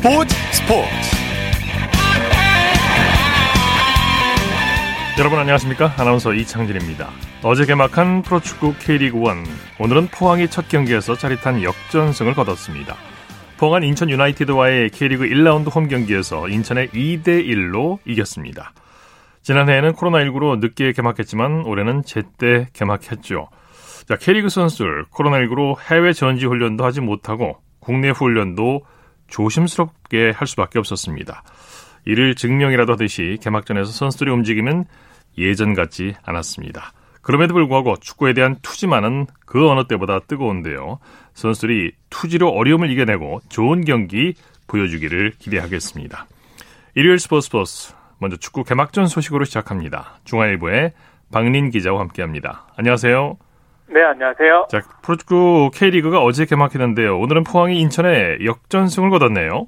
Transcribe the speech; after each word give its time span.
스포츠 0.00 0.34
스포츠 0.52 0.88
여러분 5.18 5.38
안녕하십니까? 5.38 5.92
아나운서 5.98 6.32
이창진입니다. 6.32 7.10
어제 7.42 7.66
개막한 7.66 8.22
프로축구 8.22 8.76
K리그1 8.76 9.44
오늘은 9.78 10.08
포항이 10.08 10.48
첫 10.48 10.70
경기에서 10.70 11.16
짜릿한 11.16 11.62
역전승을 11.62 12.32
거뒀습니다. 12.32 12.96
포항은 13.58 13.82
인천 13.82 14.08
유나이티드와의 14.08 14.88
K리그 14.88 15.24
1라운드 15.26 15.74
홈 15.74 15.86
경기에서 15.86 16.48
인천의 16.48 16.88
2대 16.88 17.46
1로 17.46 17.98
이겼습니다. 18.06 18.72
지난해에는 19.42 19.92
코로나19로 19.92 20.60
늦게 20.60 20.92
개막했지만 20.92 21.66
올해는 21.66 22.04
제때 22.06 22.68
개막했죠. 22.72 23.50
자, 24.08 24.16
K리그 24.16 24.48
선수들 24.48 25.04
코로나19로 25.12 25.76
해외 25.90 26.14
전지 26.14 26.46
훈련도 26.46 26.86
하지 26.86 27.02
못하고 27.02 27.58
국내 27.80 28.08
훈련도 28.08 28.80
조심스럽게 29.30 30.32
할 30.34 30.46
수밖에 30.46 30.78
없었습니다. 30.78 31.42
이를 32.04 32.34
증명이라도 32.34 32.94
하듯이 32.94 33.38
개막전에서 33.40 33.90
선수들의 33.90 34.32
움직임은 34.34 34.84
예전 35.38 35.74
같지 35.74 36.14
않았습니다. 36.22 36.92
그럼에도 37.22 37.54
불구하고 37.54 37.96
축구에 37.96 38.32
대한 38.32 38.56
투지만은 38.62 39.26
그 39.44 39.68
어느 39.68 39.86
때보다 39.86 40.20
뜨거운데요. 40.20 40.98
선수들이 41.34 41.92
투지로 42.08 42.48
어려움을 42.48 42.90
이겨내고 42.90 43.40
좋은 43.48 43.84
경기 43.84 44.34
보여주기를 44.66 45.32
기대하겠습니다. 45.38 46.26
일요일 46.94 47.18
스포츠 47.18 47.50
버스 47.50 47.94
먼저 48.18 48.36
축구 48.36 48.64
개막전 48.64 49.06
소식으로 49.06 49.44
시작합니다. 49.44 50.20
중앙일보의 50.24 50.92
박린 51.32 51.70
기자와 51.70 52.00
함께합니다. 52.00 52.66
안녕하세요. 52.76 53.49
네, 53.92 54.04
안녕하세요. 54.04 54.68
자, 54.70 54.80
프로축구 55.02 55.70
K리그가 55.74 56.22
어제 56.22 56.44
개막했는데요. 56.44 57.18
오늘은 57.18 57.42
포항이 57.42 57.80
인천에 57.80 58.38
역전승을 58.44 59.10
거뒀네요. 59.10 59.66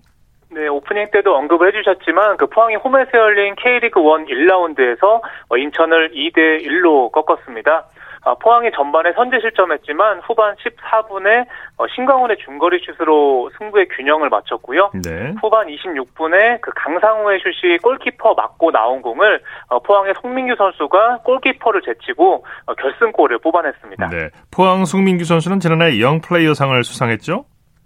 네, 0.53 0.69
오프닝 0.69 1.09
때도 1.13 1.35
언급을 1.35 1.69
해주셨지만 1.69 2.37
그 2.37 2.47
포항이 2.47 2.77
홈에서 2.77 3.11
열린 3.15 3.57
K리그 3.57 3.99
1 3.99 4.47
1라운드에서 4.47 5.21
인천을 5.59 6.13
2대 6.13 6.65
1로 6.65 7.11
꺾었습니다. 7.11 7.87
아, 8.25 8.35
포항이 8.35 8.71
전반에 8.73 9.13
선제 9.15 9.41
실점했지만 9.41 10.21
후반 10.21 10.55
14분에 10.57 11.47
어, 11.79 11.87
신강훈의 11.95 12.37
중거리 12.45 12.81
슛으로 12.85 13.51
승부의 13.59 13.89
균형을 13.89 14.29
맞췄고요. 14.29 14.93
네. 15.03 15.35
후반 15.41 15.67
26분에 15.67 16.61
그 16.61 16.71
강상우의 16.77 17.41
슛이 17.41 17.79
골키퍼 17.79 18.35
맞고 18.35 18.71
나온 18.71 19.03
공을 19.03 19.41
어, 19.69 19.81
포항의 19.81 20.15
송민규 20.23 20.55
선수가 20.57 21.19
골키퍼를 21.25 21.83
제치고 21.83 22.45
어, 22.67 22.75
결승골을 22.75 23.39
뽑아냈습니다. 23.39 24.09
네. 24.09 24.29
포항 24.51 24.85
송민규 24.85 25.25
선수는 25.25 25.59
지난해 25.59 26.01
영 26.01 26.21
플레이어상을 26.21 26.85
수상했죠? 26.85 27.45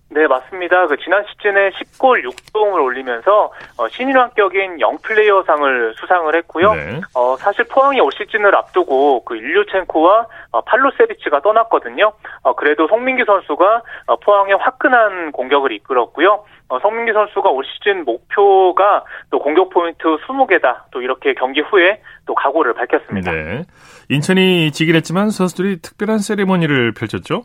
네, 0.09 0.27
맞습니다. 0.29 0.87
그 0.87 0.97
지난 0.99 1.25
시즌에 1.29 1.71
10골 1.71 2.23
6도움을 2.25 2.81
올리면서 2.83 3.51
어, 3.77 3.89
신인왕격인 3.89 4.81
영플레이어상을 4.81 5.95
수상을 5.97 6.35
했고요. 6.37 6.75
네. 6.75 7.01
어, 7.15 7.37
사실 7.37 7.65
포항이 7.65 8.01
올 8.01 8.11
시즌을 8.13 8.55
앞두고 8.55 9.25
그 9.25 9.37
일류첸코와 9.37 10.27
어, 10.53 10.61
팔로세비치가 10.61 11.41
떠났거든요. 11.41 12.13
어, 12.43 12.55
그래도 12.55 12.87
송민규 12.87 13.25
선수가 13.25 13.83
어, 14.07 14.17
포항의 14.21 14.57
화끈한 14.57 15.33
공격을 15.33 15.73
이끌었고요. 15.73 16.45
어, 16.69 16.79
송민규 16.79 17.13
선수가 17.13 17.51
올 17.51 17.65
시즌 17.65 18.05
목표가 18.05 19.05
또 19.31 19.41
공격 19.41 19.71
포인트 19.71 20.03
20개다. 20.03 20.83
또 20.93 21.03
이렇게 21.03 21.35
경기 21.35 21.61
후에 21.61 22.01
또 22.27 22.35
각오를 22.35 22.75
밝혔습니다. 22.75 23.33
네. 23.33 23.65
인천이 24.09 24.71
지긴 24.71 24.95
했지만 24.95 25.31
선수들이 25.31 25.83
특별한 25.83 26.19
세리머니를 26.21 26.93
펼쳤죠? 26.93 27.43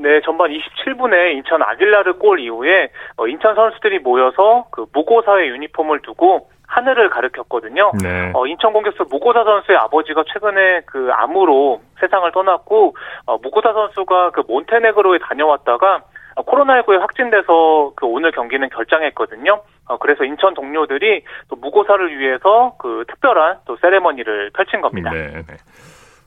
네, 0.00 0.20
전반 0.24 0.50
27분에 0.50 1.34
인천 1.36 1.62
아길라르 1.62 2.16
골 2.16 2.40
이후에 2.40 2.88
어, 3.16 3.26
인천 3.26 3.54
선수들이 3.54 3.98
모여서 3.98 4.66
그 4.70 4.86
무고사의 4.92 5.50
유니폼을 5.50 6.00
두고 6.00 6.48
하늘을 6.66 7.10
가르켰거든요. 7.10 7.92
네. 8.02 8.30
어, 8.34 8.46
인천 8.46 8.72
공격수 8.72 9.04
무고사 9.10 9.44
선수의 9.44 9.76
아버지가 9.76 10.24
최근에 10.32 10.82
그 10.86 11.10
암으로 11.12 11.82
세상을 12.00 12.30
떠났고 12.32 12.96
어, 13.26 13.38
무고사 13.38 13.72
선수가 13.72 14.30
그 14.30 14.42
몬테네그로에 14.48 15.18
다녀왔다가 15.18 16.02
어, 16.36 16.42
코로나19에 16.44 16.98
확진돼서 16.98 17.92
그 17.96 18.06
오늘 18.06 18.30
경기는 18.30 18.66
결장했거든요. 18.70 19.60
어, 19.88 19.98
그래서 19.98 20.24
인천 20.24 20.54
동료들이 20.54 21.24
또 21.48 21.56
무고사를 21.56 22.18
위해서 22.18 22.74
그 22.78 23.04
특별한 23.08 23.58
또 23.66 23.76
세레머니를 23.82 24.50
펼친 24.54 24.80
겁니다. 24.80 25.10
네, 25.10 25.26
네. 25.26 25.56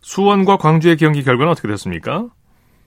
수원과 0.02 0.58
광주의 0.58 0.98
경기 0.98 1.24
결과는 1.24 1.52
어떻게 1.52 1.70
됐습니까? 1.70 2.26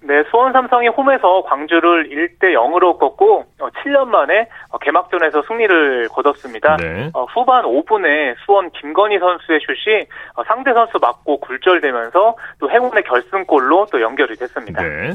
네, 0.07 0.23
수원 0.31 0.53
삼성이 0.53 0.89
홈에서 0.89 1.43
광주를 1.43 2.11
1대 2.11 2.55
0으로 2.55 2.99
꺾고 2.99 3.45
7년 3.59 4.07
만에 4.07 4.49
어, 4.71 4.79
개막전에서 4.79 5.43
승리를 5.43 6.09
거뒀습니다. 6.09 6.77
네. 6.77 7.11
어, 7.13 7.25
후반 7.25 7.65
5분에 7.65 8.37
수원 8.45 8.71
김건희 8.71 9.19
선수의 9.19 9.61
슛이 9.61 10.07
어, 10.37 10.45
상대 10.45 10.73
선수 10.73 10.99
맞고 11.01 11.41
굴절되면서 11.41 12.37
또 12.61 12.71
행운의 12.71 13.03
결승골로 13.03 13.87
또 13.91 14.01
연결이 14.01 14.37
됐습니다. 14.37 14.83
네. 14.83 15.11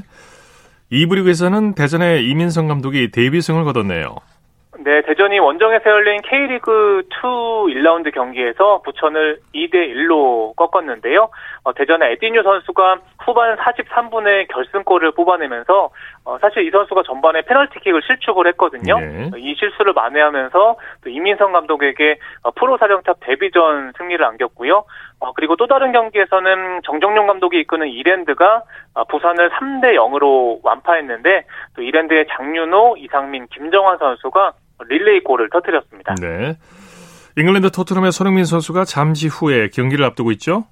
2부 0.91 1.16
리그에서는 1.16 1.74
대전의 1.74 2.25
이민성 2.25 2.68
감독이 2.68 3.12
데뷔승을 3.12 3.63
거뒀네요. 3.63 4.16
네, 4.84 5.02
대전이 5.03 5.38
원정에서 5.38 5.90
열린 5.90 6.22
K리그 6.22 7.03
2 7.09 7.74
1라운드 7.74 8.12
경기에서 8.12 8.81
부천을 8.81 9.40
2대 9.53 9.75
1로 9.75 10.56
꺾었는데요. 10.56 11.30
어, 11.64 11.74
대전의 11.74 12.14
에디뉴 12.14 12.42
선수가 12.42 12.97
후반 13.19 13.56
43분에 13.58 14.47
결승골을 14.47 15.12
뽑아내면서 15.12 15.90
어, 16.25 16.38
사실 16.40 16.68
이 16.68 16.72
선수가 16.72 17.03
전반에 17.03 17.42
페널티킥을 17.42 18.02
실축을 18.08 18.47
했거든요. 18.47 19.00
네. 19.00 19.30
어, 19.31 19.38
이 19.38 19.53
실수를 19.56 19.94
만회하면서 19.94 20.75
또 21.03 21.09
이민성 21.09 21.52
감독에게 21.52 22.18
어, 22.44 22.52
프로 22.52 22.78
사령탑 22.78 23.18
데뷔전 23.22 23.94
승리를 23.98 24.24
안겼고요. 24.24 24.84
어, 25.19 25.34
그리고 25.34 25.56
또 25.56 25.68
다른 25.68 25.92
경기에서는 25.92 26.81
정정용 26.84 27.28
감독이 27.28 27.59
이끄는 27.59 27.88
이랜드가 27.88 28.63
어, 28.96 29.03
부산을 29.03 29.52
3대 29.52 29.96
0으로 29.96 30.59
완파했는데 30.63 31.46
또 31.75 31.81
이랜드의 31.84 32.25
장윤호, 32.31 32.98
이상민, 32.98 33.48
김정환 33.53 34.00
선수가 34.00 34.53
릴레이 34.88 35.22
골을 35.24 35.50
터뜨렸습니다. 35.50 36.16
네. 36.16 36.58
잉글랜드 37.38 37.72
토트넘의 37.72 38.12
손흥민 38.12 38.46
선수가 38.46 38.86
잠시 38.86 39.28
후에 39.28 39.69
경기를 39.69 40.03
앞두고 40.06 40.31
있죠? 40.34 40.66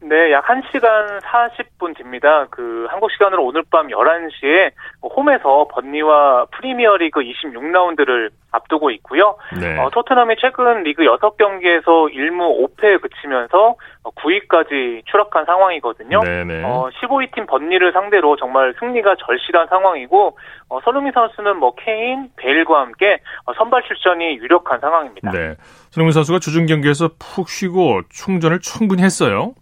네, 0.00 0.30
약 0.30 0.44
1시간 0.46 1.20
40분 1.22 1.96
뒤입니다. 1.96 2.46
그 2.50 2.86
한국 2.88 3.10
시간으로 3.10 3.44
오늘 3.44 3.64
밤 3.68 3.88
11시에 3.88 4.70
홈에서 5.02 5.66
번니와 5.72 6.46
프리미어리그 6.52 7.20
26라운드를 7.20 8.30
앞두고 8.52 8.90
있고요. 8.92 9.36
네. 9.60 9.76
어, 9.78 9.90
토트넘이 9.90 10.36
최근 10.40 10.84
리그 10.84 11.02
6경기에서 11.02 12.14
1무 12.14 12.76
5패에 12.76 13.02
그치면서 13.02 13.74
9위까지 14.04 15.04
추락한 15.06 15.44
상황이거든요. 15.44 16.20
네네. 16.20 16.62
어, 16.64 16.88
15위 17.02 17.34
팀 17.34 17.46
번니를 17.46 17.92
상대로 17.92 18.36
정말 18.36 18.74
승리가 18.78 19.16
절실한 19.26 19.66
상황이고 19.66 20.38
어, 20.68 20.80
손흥민 20.84 21.12
선수는 21.12 21.56
뭐 21.56 21.74
케인, 21.74 22.30
베일과 22.36 22.80
함께 22.80 23.18
어, 23.46 23.52
선발 23.54 23.82
출전이 23.82 24.36
유력한 24.36 24.78
상황입니다. 24.78 25.32
네. 25.32 25.56
손흥민 25.90 26.12
선수가 26.12 26.38
주중 26.38 26.66
경기에서 26.66 27.10
푹 27.18 27.48
쉬고 27.48 28.02
충전을 28.08 28.60
충분히 28.60 29.02
했어요. 29.02 29.54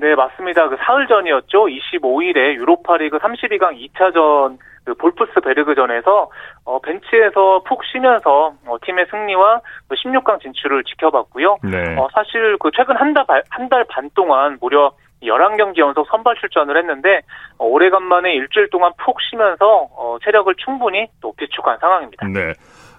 네, 0.00 0.14
맞습니다. 0.14 0.68
그 0.68 0.76
사흘 0.84 1.06
전이었죠. 1.06 1.66
25일에 1.66 2.54
유로파리그 2.54 3.18
32강 3.18 3.76
2차전 3.92 4.58
그 4.84 4.94
볼프스 4.94 5.40
베르그전에서 5.40 6.30
어, 6.64 6.78
벤치에서 6.80 7.62
푹 7.66 7.82
쉬면서 7.84 8.54
어, 8.66 8.76
팀의 8.84 9.06
승리와 9.10 9.60
16강 9.90 10.40
진출을 10.40 10.84
지켜봤고요. 10.84 11.58
네. 11.64 11.96
어, 11.98 12.08
사실 12.14 12.56
그 12.60 12.70
최근 12.76 12.96
한 12.96 13.12
달 13.12 13.24
한 13.50 13.68
달 13.68 13.84
반 13.88 14.08
동안 14.14 14.58
무려 14.60 14.92
11경기 15.22 15.78
연속 15.78 16.06
선발 16.08 16.36
출전을 16.36 16.76
했는데 16.76 17.22
어, 17.58 17.66
오래간만에 17.66 18.32
일주일 18.34 18.70
동안 18.70 18.92
푹 19.04 19.16
쉬면서 19.28 19.88
어, 19.96 20.18
체력을 20.22 20.54
충분히 20.64 21.06
또 21.20 21.32
비축한 21.36 21.78
상황입니다. 21.80 22.28
네. 22.28 22.52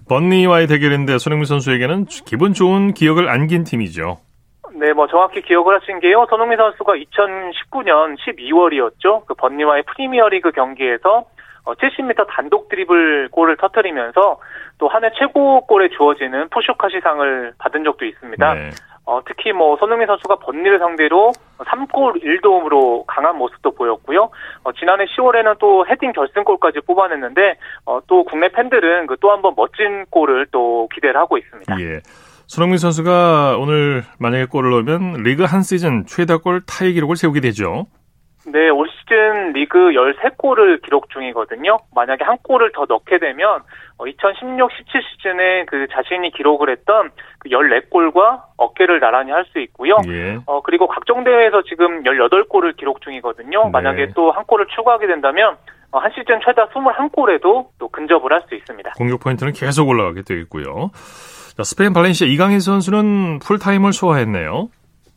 번니와의 0.10 0.68
대결인데 0.68 1.18
손흥민 1.20 1.46
선수에게는 1.46 2.06
기분 2.26 2.54
좋은 2.54 2.94
기억을 2.94 3.30
안긴 3.30 3.64
팀이죠. 3.66 4.18
네, 4.80 4.94
뭐 4.94 5.08
정확히 5.08 5.42
기억을 5.42 5.76
하신 5.80 6.00
게요. 6.00 6.26
손흥민 6.30 6.58
선수가 6.58 6.94
2019년 6.94 8.16
12월이었죠. 8.20 9.26
그 9.26 9.34
번니와의 9.34 9.84
프리미어리그 9.84 10.52
경기에서 10.52 11.26
70m 11.66 12.28
단독 12.30 12.70
드리블 12.70 13.30
골을 13.32 13.58
터뜨리면서 13.58 14.40
또 14.78 14.88
한 14.88 15.04
해 15.04 15.10
최고 15.18 15.62
골에 15.66 15.90
주어지는 15.90 16.50
푸슈카시상을 16.50 17.54
받은 17.58 17.84
적도 17.84 18.06
있습니다. 18.06 18.54
네. 18.54 18.70
어, 19.06 19.22
특히 19.26 19.52
뭐 19.54 19.76
손흥민 19.78 20.06
선수가 20.06 20.36
번니를 20.36 20.80
상대로 20.80 21.32
3골 21.60 22.22
1도움으로 22.24 23.06
강한 23.08 23.38
모습도 23.38 23.72
보였고요. 23.72 24.30
어, 24.64 24.72
지난해 24.74 25.06
10월에는 25.06 25.58
또 25.60 25.86
헤딩 25.88 26.12
결승골까지 26.12 26.82
뽑아냈는데 26.86 27.56
어, 27.86 28.00
또 28.08 28.24
국내 28.26 28.50
팬들은 28.50 29.08
그 29.08 29.16
또 29.18 29.32
한 29.32 29.42
번 29.42 29.54
멋진 29.56 30.06
골을 30.10 30.48
또 30.52 30.88
기대를 30.94 31.20
하고 31.20 31.38
있습니다. 31.38 31.80
예. 31.82 32.00
손흥민 32.48 32.78
선수가 32.78 33.58
오늘 33.60 34.04
만약에 34.20 34.46
골을 34.46 34.72
넣으면 34.72 35.24
리그 35.24 35.44
한 35.44 35.62
시즌 35.64 36.06
최다골 36.06 36.62
타이 36.66 36.94
기록을 36.94 37.16
세우게 37.18 37.42
되죠. 37.42 37.88
네, 38.48 38.70
올 38.70 38.88
시즌 38.90 39.52
리그 39.52 39.78
13골을 39.78 40.82
기록 40.82 41.10
중이거든요. 41.10 41.78
만약에 41.94 42.24
한 42.24 42.38
골을 42.44 42.72
더 42.74 42.86
넣게 42.88 43.20
되면 43.20 43.60
2016, 44.00 44.72
17 44.72 45.02
시즌에 45.02 45.66
그 45.66 45.88
자신이 45.92 46.32
기록을 46.32 46.70
했던 46.70 47.10
그 47.40 47.50
14골과 47.50 48.44
어깨를 48.56 49.02
나란히 49.02 49.32
할 49.32 49.44
수 49.52 49.60
있고요. 49.60 49.98
예. 50.08 50.38
어, 50.46 50.62
그리고 50.62 50.88
각종 50.88 51.26
대회에서 51.26 51.64
지금 51.64 52.04
18골을 52.04 52.78
기록 52.78 53.02
중이거든요. 53.02 53.64
네. 53.66 53.70
만약에 53.72 54.08
또 54.16 54.32
한 54.32 54.46
골을 54.46 54.68
추가하게 54.74 55.08
된다면 55.08 55.58
어, 55.92 56.00
한 56.00 56.10
시즌 56.12 56.40
최다 56.46 56.70
21골에도 56.70 57.68
또 57.78 57.90
근접을 57.90 58.32
할 58.32 58.42
수 58.48 58.56
있습니다. 58.56 58.92
공격 58.98 59.20
포인트는 59.20 59.52
계속 59.52 59.90
올라가게 59.90 60.22
되어 60.22 60.38
있고요. 60.38 60.92
자, 61.58 61.64
스페인 61.64 61.92
발렌시아 61.92 62.28
이강인 62.28 62.60
선수는 62.60 63.40
풀타임을 63.40 63.92
소화했네요. 63.92 64.70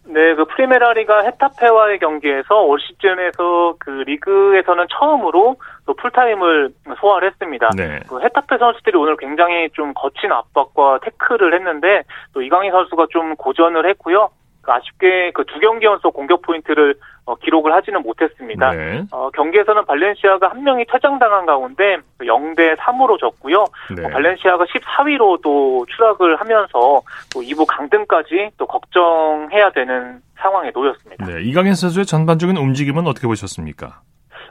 네, 0.06 0.34
그 0.34 0.46
프리메라리가 0.46 1.20
헤타페와의 1.20 1.98
경기에서 1.98 2.62
올 2.62 2.80
시즌에서 2.80 3.74
그 3.78 3.90
리그에서는 3.90 4.86
처음으로 4.90 5.56
또 5.84 5.94
풀타임을 5.94 6.70
소화를 6.98 7.28
했습니다. 7.28 7.68
네. 7.76 8.00
그 8.08 8.20
헤타페 8.22 8.56
선수들이 8.56 8.96
오늘 8.96 9.16
굉장히 9.18 9.68
좀 9.74 9.92
거친 9.94 10.32
압박과 10.32 11.00
태클을 11.02 11.54
했는데 11.54 12.02
또 12.32 12.40
이강인 12.40 12.72
선수가 12.72 13.08
좀 13.10 13.36
고전을 13.36 13.86
했고요. 13.90 14.30
그 14.62 14.72
아쉽게 14.72 15.32
그 15.32 15.44
두 15.44 15.58
경기 15.58 15.86
연속 15.86 16.12
공격 16.14 16.42
포인트를 16.42 16.94
어, 17.26 17.34
기록을 17.36 17.72
하지는 17.72 18.02
못했습니다. 18.02 18.72
네. 18.72 19.02
어, 19.12 19.30
경기에서는 19.30 19.84
발렌시아가 19.84 20.48
한 20.48 20.62
명이 20.64 20.86
퇴장당한 20.90 21.46
가운데 21.46 21.98
0대 22.18 22.76
3으로 22.76 23.18
졌고요. 23.18 23.64
네. 23.96 24.04
어, 24.04 24.08
발렌시아가 24.08 24.64
14위로 24.64 25.40
또 25.42 25.84
추락을 25.90 26.36
하면서 26.40 27.02
또 27.32 27.40
2부 27.40 27.66
강등까지 27.66 28.50
또 28.56 28.66
걱정해야 28.66 29.70
되는 29.70 30.20
상황에 30.38 30.70
놓였습니다. 30.74 31.26
네, 31.26 31.42
이강인 31.42 31.74
선수의 31.74 32.06
전반적인 32.06 32.56
움직임은 32.56 33.06
어떻게 33.06 33.26
보셨습니까? 33.26 34.00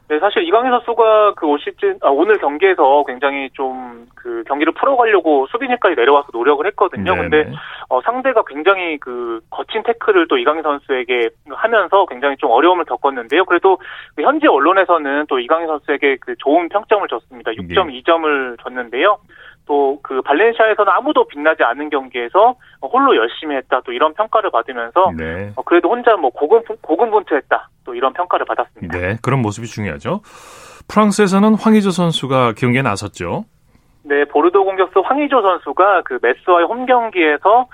네, 0.09 0.19
사실 0.19 0.43
이강인 0.43 0.71
선수가 0.71 1.35
그 1.35 1.47
올 1.47 1.59
시즌 1.59 1.97
아, 2.01 2.09
오늘 2.09 2.37
경기에서 2.37 3.03
굉장히 3.07 3.49
좀 3.53 4.09
그 4.21 4.43
경기를 4.47 4.73
풀어가려고 4.73 5.47
수비진까지 5.47 5.95
내려와서 5.95 6.27
노력을 6.33 6.65
했거든요. 6.67 7.15
네네. 7.15 7.29
근데 7.29 7.51
어, 7.87 8.01
상대가 8.01 8.43
굉장히 8.45 8.97
그 8.97 9.39
거친 9.49 9.81
태클을 9.83 10.27
또 10.27 10.37
이강인 10.37 10.61
선수에게 10.61 11.29
하면서 11.49 12.05
굉장히 12.05 12.35
좀 12.37 12.51
어려움을 12.51 12.85
겪었는데요. 12.85 13.45
그래도 13.45 13.79
그 14.15 14.23
현지 14.23 14.47
언론에서는 14.47 15.25
또 15.27 15.39
이강인 15.39 15.67
선수에게 15.67 16.17
그 16.19 16.35
좋은 16.37 16.69
평점을 16.69 17.07
줬습니다. 17.07 17.51
6.2점을 17.51 18.51
네. 18.51 18.55
줬는데요. 18.61 19.17
또 19.69 19.99
그 20.09 20.23
발렌시아에서는 20.23 20.91
아무도 20.91 21.27
빛나지 21.27 21.61
않은 21.61 21.91
경기에서 21.91 22.55
홀로 22.81 23.15
열심히 23.15 23.55
했다 23.55 23.79
또 23.85 23.91
이런 23.91 24.11
평가를 24.15 24.49
받으면서 24.49 25.11
네. 25.15 25.51
어, 25.55 25.61
그래도 25.61 25.89
혼자 25.89 26.15
뭐 26.15 26.31
고군 26.31 26.63
고군분투했다 26.81 27.69
또 27.85 27.93
이런 27.93 28.11
평가를 28.13 28.47
받았습니다. 28.47 28.97
네, 28.97 29.17
그런 29.21 29.41
모습이 29.41 29.67
중요하죠. 29.67 30.21
프랑스에서는 30.87 31.53
황의조 31.53 31.91
선수가 31.91 32.53
경기에 32.57 32.81
나섰죠. 32.81 33.45
네, 34.01 34.25
보르도 34.25 34.65
공격수 34.65 35.01
황의조 35.01 35.43
선수가 35.43 36.01
그 36.05 36.17
메스와의 36.23 36.65
홈 36.65 36.87
경기에서 36.87 37.61
어, 37.61 37.67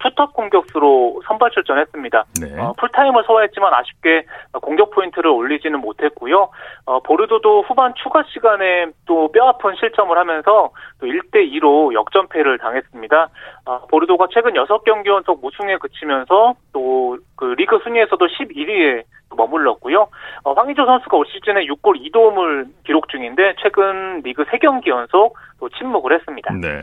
투톱 0.00 0.32
공격수로 0.32 1.22
선발 1.26 1.50
출전했습니다. 1.50 2.24
네. 2.40 2.60
어, 2.60 2.72
풀타임을 2.78 3.24
소화했지만 3.24 3.72
아쉽게 3.74 4.26
공격 4.60 4.90
포인트를 4.90 5.30
올리지는 5.30 5.80
못했고요. 5.80 6.50
어, 6.86 7.00
보르도도 7.00 7.62
후반 7.62 7.94
추가 8.02 8.22
시간에 8.32 8.86
또 9.06 9.30
뼈아픈 9.32 9.74
실점을 9.76 10.16
하면서 10.16 10.70
또 11.00 11.06
1대 11.06 11.50
2로 11.52 11.92
역전패를 11.94 12.58
당했습니다. 12.58 13.28
어, 13.66 13.86
보르도가 13.88 14.28
최근 14.32 14.52
6경기 14.52 15.06
연속 15.06 15.40
무승에 15.40 15.76
그치면서 15.78 16.54
또 16.72 17.16
그 17.42 17.46
리그 17.58 17.80
순위에서도 17.82 18.24
11위에 18.24 19.02
머물렀고요. 19.36 20.06
어, 20.44 20.52
황의조 20.52 20.86
선수가 20.86 21.16
올 21.16 21.26
시즌에 21.26 21.66
6골 21.66 22.00
2도움을 22.06 22.68
기록 22.84 23.08
중인데 23.08 23.56
최근 23.60 24.20
리그 24.20 24.44
3경기 24.44 24.86
연속 24.88 25.36
또 25.58 25.68
침묵을 25.70 26.12
했습니다. 26.12 26.54
네. 26.54 26.82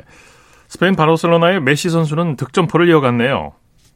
스페인 0.69 0.95
바르셀로나의 0.95 1.61
메시 1.61 1.89
선수는 1.89 2.35
득점포를 2.35 2.87
이어갔네요. 2.89 3.53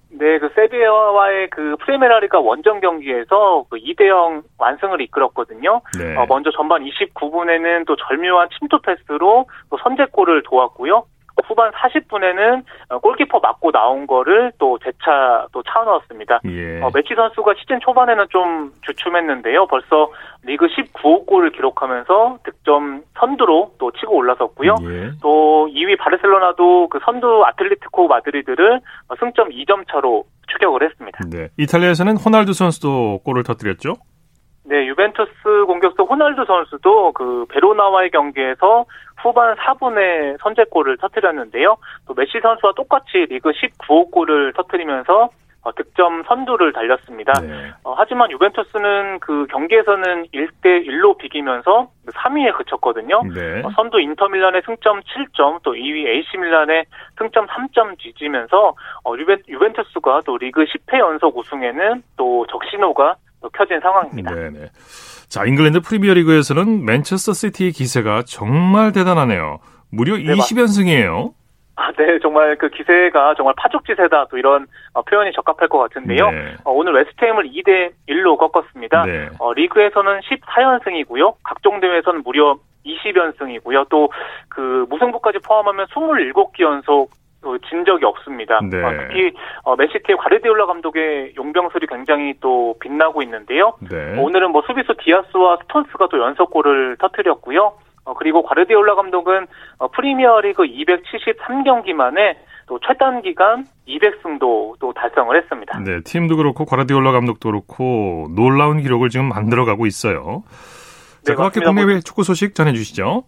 네, 0.10 0.40
그 0.40 0.50
세비야와의 0.56 1.50
그 1.52 1.76
프리메라리가 1.86 2.40
원정 2.40 2.80
경기에서 2.80 3.66
그 3.70 3.78
2대 3.78 4.08
0 4.08 4.42
완승을 4.58 5.02
이끌었거든요. 5.02 5.82
네. 5.98 6.16
어, 6.16 6.26
먼저 6.28 6.50
전반 6.52 6.84
29분에는 6.84 7.86
또 7.86 7.96
절묘한 7.96 8.50
침투 8.58 8.80
패스로 8.82 9.46
또 9.70 9.78
선제골을 9.84 10.44
도왔고요. 10.44 11.06
후반 11.46 11.72
40분에는 11.72 12.64
어, 12.90 13.00
골키퍼 13.00 13.40
맞고 13.40 13.72
나온 13.72 14.08
거를 14.08 14.52
또 14.60 14.78
재차 14.80 15.48
또 15.52 15.64
차넣었습니다. 15.64 16.42
예. 16.46 16.82
어, 16.82 16.90
메치 16.94 17.16
선수가 17.16 17.54
시즌 17.60 17.80
초반에는 17.80 18.26
좀 18.30 18.72
주춤했는데요. 18.82 19.68
벌써 19.68 20.12
리그 20.44 20.68
19호 20.68 21.26
골을 21.26 21.52
기록하면서 21.52 22.40
득점 22.44 23.04
선두로 23.20 23.74
또 23.80 23.92
치고 23.92 24.16
올라섰고요. 24.16 24.76
예. 24.84 25.12
또 25.22 25.68
2위 25.72 25.98
바르셀로나도 25.98 26.90
그 26.90 27.00
선두 27.04 27.44
아틀레티코 27.46 28.08
마드리드를 28.08 28.82
승점 29.20 29.50
2점 29.50 29.86
차로 29.92 30.26
추격을 30.52 30.84
했습니다. 30.84 31.20
네. 31.30 31.50
이탈리아에서는 31.58 32.18
호날두 32.18 32.54
선수도 32.54 33.20
골을 33.24 33.44
터뜨렸죠? 33.44 33.96
네, 34.66 34.88
유벤투스 34.88 35.66
공격수 35.68 36.04
호날두 36.04 36.46
선수도 36.46 37.12
그 37.14 37.46
베로나와의 37.50 38.12
경기에서 38.12 38.86
후반 39.24 39.56
4분에 39.56 40.38
선제골을 40.42 40.98
터뜨렸는데요. 40.98 41.78
또 42.08 42.14
메시 42.14 42.40
선수와 42.42 42.74
똑같이 42.76 43.26
리그 43.30 43.52
19호 43.52 44.12
골을 44.12 44.54
터뜨리면서 44.54 45.30
어, 45.64 45.72
득점 45.72 46.24
선두를 46.24 46.74
달렸습니다. 46.74 47.32
네. 47.40 47.72
어, 47.86 47.94
하지만 47.96 48.30
유벤투스는 48.32 49.20
그 49.20 49.48
경기에서는 49.48 50.26
1대 50.34 50.86
1로 50.86 51.18
비기면서 51.18 51.88
3위에 52.08 52.54
그쳤거든요. 52.58 53.22
네. 53.34 53.62
어, 53.64 53.70
선두 53.74 54.02
인터밀란의 54.02 54.64
승점 54.66 55.00
7점, 55.00 55.62
또 55.64 55.72
2위 55.72 56.06
AC 56.06 56.38
밀란의 56.38 56.84
승점 57.18 57.48
3점 57.48 57.98
뒤지면서 57.98 58.76
어, 59.06 59.14
유벤, 59.18 59.44
유벤투스가 59.48 60.22
또 60.26 60.38
리그 60.38 60.66
10회 60.66 61.00
연속 61.00 61.38
우승에는 61.38 62.04
또 62.18 62.46
적신호가 62.50 63.16
켜진 63.50 63.80
상황입니다. 63.80 64.34
네네. 64.34 64.70
자, 65.30 65.46
잉글랜드 65.46 65.82
프리미어리그에서는 65.82 66.86
맨체스터 66.86 67.34
시티의 67.34 67.72
기세가 67.72 68.24
정말 68.26 68.92
대단하네요. 68.92 69.60
무려 69.92 70.16
네, 70.18 70.34
20연승이에요. 70.36 71.34
아, 71.76 71.92
네, 71.94 72.20
정말 72.22 72.56
그 72.58 72.70
기세가 72.70 73.34
정말 73.36 73.56
파죽지세다 73.58 74.28
또 74.30 74.38
이런 74.38 74.68
어, 74.94 75.02
표현이 75.02 75.32
적합할 75.34 75.70
것 75.70 75.80
같은데요. 75.80 76.30
네. 76.30 76.56
어, 76.64 76.72
오늘 76.72 76.94
웨스트햄을 76.94 77.50
2대 77.50 77.92
1로 78.10 78.38
꺾었습니다. 78.38 79.06
네. 79.06 79.30
어, 79.40 79.54
리그에서는 79.54 80.20
14연승이고요. 80.22 81.36
각종 81.44 81.80
대회에서는 81.80 82.22
무려 82.24 82.58
20연승이고요. 82.86 83.90
또 83.90 84.10
그 84.54 84.86
무승부까지 84.90 85.40
포함하면 85.40 85.88
27경기 85.88 86.62
연속 86.62 87.10
진 87.70 87.86
적이 87.86 88.06
없습니다. 88.06 88.60
네. 88.64 88.84
어, 88.84 88.92
특히 89.08 89.34
어, 89.64 89.76
맨시티의 89.76 90.18
과르디올라 90.18 90.66
감독의 90.66 91.34
용병술이 91.36 91.88
굉장히 91.88 92.34
또 92.40 92.76
빛나고 92.80 93.22
있는데요. 93.24 93.74
네. 93.90 94.18
오늘은 94.18 94.52
뭐 94.52 94.64
수비수 94.66 94.96
디아스와 95.04 95.60
스톤스가 95.64 96.08
또 96.10 96.20
연속골을 96.20 96.98
터뜨렸고요. 97.00 97.74
어, 98.06 98.14
그리고 98.16 98.44
과르디올라 98.44 98.96
감독은 98.96 99.48
프리미어리그 99.96 100.64
273경기 100.64 101.94
만에 101.94 102.38
또 102.68 102.80
최단 102.86 103.22
기간 103.22 103.66
200승도 103.88 104.80
또 104.80 104.94
달성을 104.94 105.36
했습니다. 105.36 105.80
네, 105.80 106.02
팀도 106.02 106.38
그렇고 106.38 106.66
과르디올라 106.66 107.12
감독도 107.12 107.50
그렇고 107.50 108.28
놀라운 108.36 108.82
기록을 108.82 109.10
지금 109.10 109.30
만들어가고 109.30 109.86
있어요. 109.86 110.44
자, 111.24 111.34
네, 111.34 111.36
그밖에 111.36 111.62
국내외 111.62 112.00
축구 112.00 112.24
소식 112.24 112.56
전해주시죠. 112.56 113.24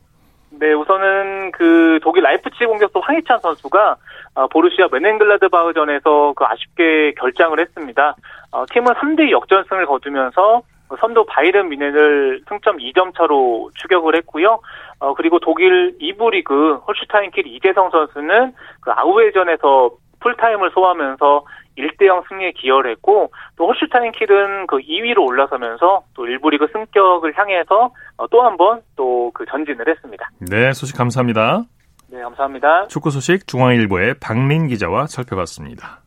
네, 0.60 0.74
우선은 0.74 1.52
그 1.52 2.00
독일 2.02 2.24
라이프치 2.24 2.66
공격수 2.66 3.00
황희찬 3.00 3.40
선수가 3.40 3.98
어, 4.36 4.48
보루시아 4.48 4.88
메넨글라드바흐전에서 4.92 6.34
그 6.36 6.46
아쉽게 6.46 7.14
결장을 7.20 7.60
했습니다. 7.60 8.16
어, 8.52 8.66
팀은 8.72 8.94
3대 8.94 9.32
역전승을 9.32 9.86
거두면서 9.86 10.62
선두 11.00 11.26
바이에른 11.26 11.70
뮌헨을 11.70 12.42
승점 12.48 12.78
2점 12.78 13.16
차로 13.16 13.72
추격을 13.76 14.16
했고요. 14.18 14.60
어, 15.00 15.14
그리고 15.14 15.40
독일 15.40 15.98
2부 16.00 16.32
리그 16.32 16.76
홀슈타인킬 16.88 17.48
이재성 17.48 17.90
선수는 17.90 18.54
그 18.82 18.92
아우에전에서 18.92 19.92
풀타임을 20.20 20.72
소화하면서 20.72 21.46
1대0 21.78 22.28
승리에 22.30 22.52
기여를 22.54 22.92
했고 22.92 23.32
또 23.58 23.68
홀슈타인 23.68 24.12
킬은 24.14 24.68
그 24.68 24.78
2위로 24.78 25.26
올라서면서 25.28 26.04
또 26.14 26.26
1부 26.28 26.50
리그 26.50 26.68
승격을 26.72 27.38
향해서 27.38 27.92
어, 28.18 28.28
또 28.28 28.43
한 28.43 28.58
번 28.58 28.82
또 28.96 29.32
그 29.34 29.46
전진을 29.46 29.88
했습니다. 29.88 30.30
네, 30.40 30.72
소식 30.74 30.96
감사합니다. 30.98 31.64
네, 32.10 32.22
감사합니다. 32.22 32.88
축구 32.88 33.10
소식 33.12 33.48
중앙일보의 33.48 34.16
박민 34.22 34.68
기자와 34.68 35.08
살펴봤습니다. 35.08 36.02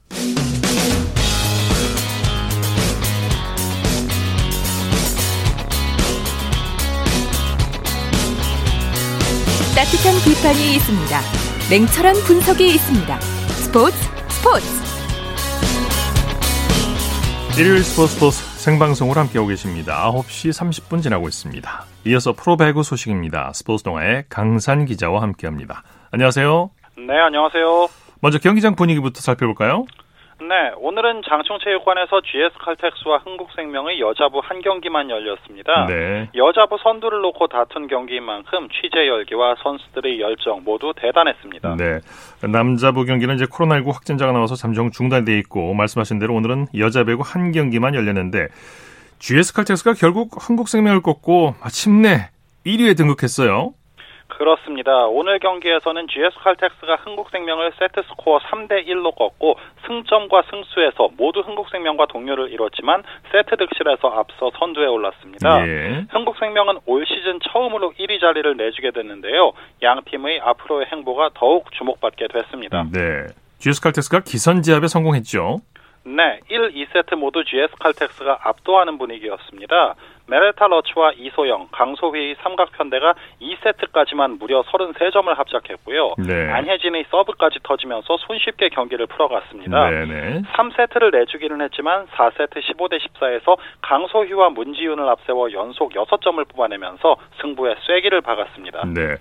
따뜻한 9.76 10.14
비판이 10.24 10.74
있습니다. 10.76 11.20
냉철한 11.70 12.14
분석이 12.26 12.66
있습니다. 12.66 13.20
스포츠 13.20 13.96
스포츠 14.28 14.87
일요일 17.58 17.82
스포츠 17.82 18.14
스포츠 18.14 18.36
생방송으로 18.62 19.18
함께하고 19.18 19.48
계십니다. 19.48 20.12
9시 20.12 20.50
30분 20.50 21.02
지나고 21.02 21.26
있습니다. 21.26 21.84
이어서 22.06 22.32
프로배구 22.32 22.84
소식입니다. 22.84 23.50
스포츠 23.52 23.82
동아의 23.82 24.26
강산 24.28 24.84
기자와 24.84 25.22
함께합니다. 25.22 25.82
안녕하세요. 26.12 26.70
네, 26.98 27.18
안녕하세요. 27.18 27.88
먼저 28.20 28.38
경기장 28.38 28.76
분위기부터 28.76 29.20
살펴볼까요? 29.20 29.86
네, 30.40 30.70
오늘은 30.78 31.22
장충체육관에서 31.28 32.20
GS칼텍스와 32.20 33.18
흥국생명의 33.24 34.00
여자부 34.00 34.40
한 34.42 34.60
경기만 34.62 35.10
열렸습니다. 35.10 35.86
네. 35.86 36.30
여자부 36.36 36.78
선두를 36.80 37.20
놓고 37.22 37.48
다툰 37.48 37.88
경기인 37.88 38.22
만큼 38.22 38.68
취재 38.68 39.08
열기와 39.08 39.56
선수들의 39.62 40.20
열정 40.20 40.62
모두 40.62 40.92
대단했습니다. 40.96 41.74
네. 41.76 41.98
남자부 42.52 43.04
경기는 43.04 43.34
이제 43.34 43.46
코로나19 43.46 43.92
확진자가 43.92 44.30
나와서 44.30 44.54
잠정 44.54 44.92
중단돼 44.92 45.36
있고 45.40 45.74
말씀하신 45.74 46.20
대로 46.20 46.34
오늘은 46.34 46.66
여자 46.78 47.02
배구 47.02 47.22
한 47.24 47.50
경기만 47.50 47.96
열렸는데 47.96 48.46
GS칼텍스가 49.18 49.94
결국 49.94 50.30
한국생명을 50.38 51.02
꺾고 51.02 51.56
마침내 51.60 52.30
1위에 52.64 52.96
등극했어요. 52.96 53.72
그렇습니다. 54.38 55.06
오늘 55.08 55.40
경기에서는 55.40 56.06
GS 56.06 56.38
칼텍스가 56.44 56.96
흥국생명을 57.02 57.72
세트 57.76 58.02
스코어 58.08 58.38
3대 58.38 58.86
1로 58.86 59.14
꺾고 59.14 59.56
승점과 59.84 60.44
승수에서 60.48 61.10
모두 61.16 61.40
흥국생명과 61.40 62.06
동료를 62.06 62.52
이뤘지만 62.52 63.02
세트 63.32 63.56
득실에서 63.56 64.08
앞서 64.08 64.52
선두에 64.56 64.86
올랐습니다. 64.86 65.66
예. 65.66 66.06
흥국생명은 66.10 66.78
올 66.86 67.04
시즌 67.04 67.40
처음으로 67.40 67.92
1위 67.98 68.20
자리를 68.20 68.56
내주게 68.56 68.92
됐는데요. 68.92 69.52
양 69.82 70.00
팀의 70.04 70.40
앞으로의 70.40 70.86
행보가 70.92 71.30
더욱 71.34 71.72
주목받게 71.72 72.28
됐습니다. 72.28 72.84
네. 72.92 73.26
GS칼텍스가 73.58 74.20
기선제압에 74.20 74.86
성공했죠. 74.86 75.58
네, 76.04 76.40
1, 76.48 76.72
2세트 76.72 77.16
모두 77.16 77.44
GS 77.44 77.74
칼텍스가 77.78 78.38
압도하는 78.42 78.98
분위기였습니다. 78.98 79.94
메레타 80.28 80.66
러츠와 80.68 81.12
이소영, 81.16 81.68
강소휘의 81.72 82.36
삼각편대가 82.42 83.14
2세트까지만 83.40 84.38
무려 84.38 84.62
33점을 84.62 85.34
합작했고요. 85.34 86.14
네. 86.18 86.50
안혜진의 86.50 87.06
서브까지 87.10 87.60
터지면서 87.62 88.18
손쉽게 88.18 88.68
경기를 88.68 89.06
풀어갔습니다. 89.06 89.90
네 89.90 90.04
네. 90.04 90.42
3세트를 90.54 91.18
내주기는 91.18 91.60
했지만 91.62 92.06
4세트 92.08 92.60
15대 92.62 92.98
14에서 93.00 93.56
강소희와 93.80 94.50
문지윤을 94.50 95.08
앞세워 95.08 95.50
연속 95.52 95.92
6점을 95.94 96.46
뽑아내면서 96.48 97.16
승부에 97.40 97.76
쐐기를 97.86 98.20
박았습니다. 98.20 98.84
네. 98.94 99.16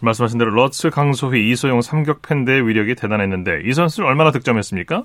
말씀하신 0.00 0.38
대로 0.38 0.52
러츠, 0.52 0.90
강소희, 0.90 1.50
이소영 1.50 1.80
삼격 1.80 2.22
팬대의 2.22 2.66
위력이 2.68 2.94
대단했는데 2.94 3.62
이 3.64 3.72
선수는 3.72 4.08
얼마나 4.08 4.30
득점했습니까? 4.30 5.04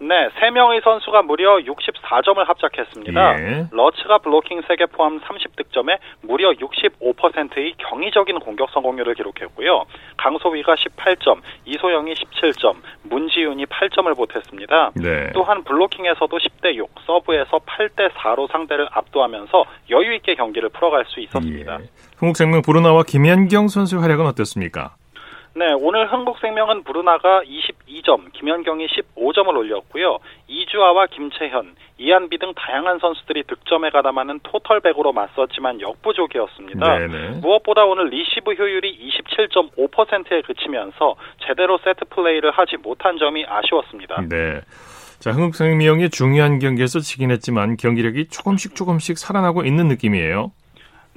네, 0.00 0.28
3명의 0.40 0.82
선수가 0.84 1.22
무려 1.22 1.56
64점을 1.58 2.36
합작했습니다. 2.46 3.40
예. 3.40 3.66
러츠가 3.72 4.18
블로킹 4.18 4.62
3개 4.62 4.90
포함 4.92 5.20
30득점에 5.20 5.98
무려 6.22 6.52
65%의 6.52 7.74
경이적인 7.78 8.38
공격 8.38 8.70
성공률을 8.70 9.14
기록했고요. 9.14 9.84
강소희가 10.16 10.76
18점, 10.76 11.40
이소영이 11.64 12.14
17점, 12.14 12.76
문지윤이 13.02 13.66
8점을 13.66 14.16
보탰습니다. 14.16 14.92
네. 14.94 15.32
또한 15.34 15.64
블로킹에서도 15.64 16.38
10대 16.38 16.74
6, 16.76 16.90
서브에서 17.04 17.58
8대 17.58 18.12
4로 18.12 18.50
상대를 18.52 18.88
압도하면서 18.92 19.64
여유 19.90 20.14
있게 20.14 20.36
경기를 20.36 20.68
풀어갈 20.68 21.04
수 21.06 21.20
있었습니다. 21.20 21.78
예. 21.80 21.84
흥국생명 22.18 22.62
브루나와 22.62 23.02
김연경 23.02 23.66
선수의 23.68 24.00
활약은 24.02 24.26
어땠습니까? 24.26 24.94
네, 25.58 25.72
오늘 25.72 26.06
흥국생명은 26.12 26.84
브루나가 26.84 27.42
22점, 27.42 28.32
김연경이 28.32 28.86
15점을 28.86 29.48
올렸고요. 29.48 30.18
이주아와 30.46 31.06
김채연, 31.06 31.74
이한비 31.98 32.38
등 32.38 32.54
다양한 32.54 33.00
선수들이 33.00 33.42
득점에 33.42 33.90
가담하는 33.90 34.38
토털 34.44 34.75
배구로 34.75 35.12
맞섰지만 35.12 35.80
역부족이었습니다. 35.80 36.98
네네. 36.98 37.40
무엇보다 37.40 37.86
오늘 37.86 38.06
리시브 38.06 38.52
효율이 38.52 39.10
27.5%에 39.36 40.42
그치면서 40.42 41.16
제대로 41.44 41.76
세트 41.78 42.04
플레이를 42.08 42.52
하지 42.52 42.76
못한 42.76 43.18
점이 43.18 43.44
아쉬웠습니다. 43.44 44.22
네. 44.28 44.60
자, 45.18 45.32
흥국생명이 45.32 46.10
중요한 46.10 46.60
경기에서 46.60 47.00
지긴 47.00 47.32
했지만 47.32 47.76
경기력이 47.76 48.28
조금씩 48.28 48.76
조금씩 48.76 49.18
살아나고 49.18 49.64
있는 49.64 49.88
느낌이에요. 49.88 50.52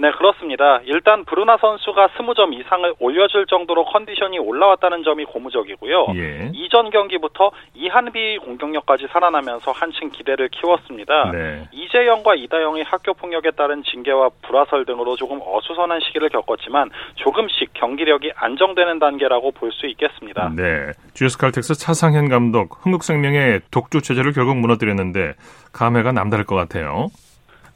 네, 0.01 0.09
그렇습니다. 0.17 0.81
일단 0.85 1.23
브루나 1.25 1.57
선수가 1.57 2.07
20점 2.17 2.59
이상을 2.59 2.95
올려줄 2.99 3.45
정도로 3.45 3.85
컨디션이 3.85 4.39
올라왔다는 4.39 5.03
점이 5.03 5.25
고무적이고요. 5.25 6.07
예. 6.15 6.51
이전 6.55 6.89
경기부터 6.89 7.51
이한비 7.75 8.39
공격력까지 8.39 9.07
살아나면서 9.11 9.71
한층 9.71 10.09
기대를 10.09 10.49
키웠습니다. 10.49 11.31
네. 11.31 11.67
이재영과 11.71 12.33
이다영의 12.33 12.83
학교 12.83 13.13
폭력에 13.13 13.51
따른 13.51 13.83
징계와 13.83 14.29
불화설 14.41 14.85
등으로 14.85 15.15
조금 15.15 15.39
어수선한 15.45 15.99
시기를 15.99 16.29
겪었지만 16.29 16.89
조금씩 17.15 17.69
경기력이 17.73 18.31
안정되는 18.35 18.97
단계라고 18.97 19.51
볼 19.51 19.71
수 19.71 19.87
있겠습니다. 19.87 20.51
네. 20.55 20.91
GS 21.13 21.37
칼텍스 21.37 21.75
차상현 21.75 22.27
감독, 22.27 22.83
흥국생명의 22.85 23.61
독주 23.71 24.01
체제를 24.01 24.33
결국 24.33 24.57
무너뜨렸는데 24.57 25.33
감회가 25.71 26.11
남다를 26.11 26.43
것 26.45 26.55
같아요. 26.55 27.07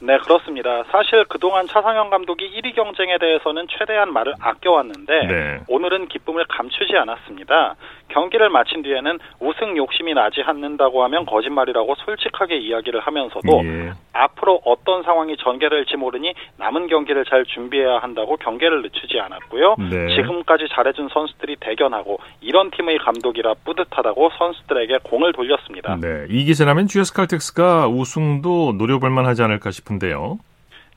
네, 0.01 0.17
그렇습니다. 0.19 0.83
사실 0.91 1.25
그동안 1.25 1.67
차상현 1.67 2.09
감독이 2.09 2.49
1위 2.51 2.75
경쟁에 2.75 3.17
대해서는 3.17 3.67
최대한 3.69 4.11
말을 4.11 4.33
아껴왔는데 4.39 5.27
네. 5.27 5.59
오늘은 5.67 6.09
기쁨을 6.09 6.45
감추지 6.49 6.95
않았습니다. 6.97 7.75
경기를 8.09 8.49
마친 8.49 8.81
뒤에는 8.81 9.19
우승 9.39 9.77
욕심이 9.77 10.13
나지 10.13 10.41
않는다고 10.41 11.03
하면 11.03 11.25
거짓말이라고 11.25 11.95
솔직하게 11.95 12.57
이야기를 12.57 12.99
하면서도 13.01 13.61
예. 13.65 13.91
앞으로 14.13 14.61
어떤 14.63 15.03
상황이 15.03 15.35
전개될지 15.37 15.97
모르니 15.97 16.33
남은 16.57 16.87
경기를 16.87 17.25
잘 17.25 17.45
준비해야 17.45 17.99
한다고 17.99 18.37
경계를 18.37 18.81
늦추지 18.81 19.19
않았고요. 19.19 19.75
네. 19.89 20.15
지금까지 20.15 20.67
잘해준 20.71 21.09
선수들이 21.09 21.57
대견하고 21.59 22.19
이런 22.41 22.71
팀의 22.71 22.99
감독이라 22.99 23.55
뿌듯하다고 23.65 24.29
선수들에게 24.37 24.99
공을 25.03 25.33
돌렸습니다. 25.33 25.97
네. 25.99 26.25
이 26.29 26.45
기세라면 26.45 26.87
GS 26.87 27.13
칼텍스가 27.13 27.87
우승도 27.87 28.73
노려볼 28.77 29.09
만하지 29.09 29.43
않을까 29.43 29.71
싶은데요. 29.71 30.37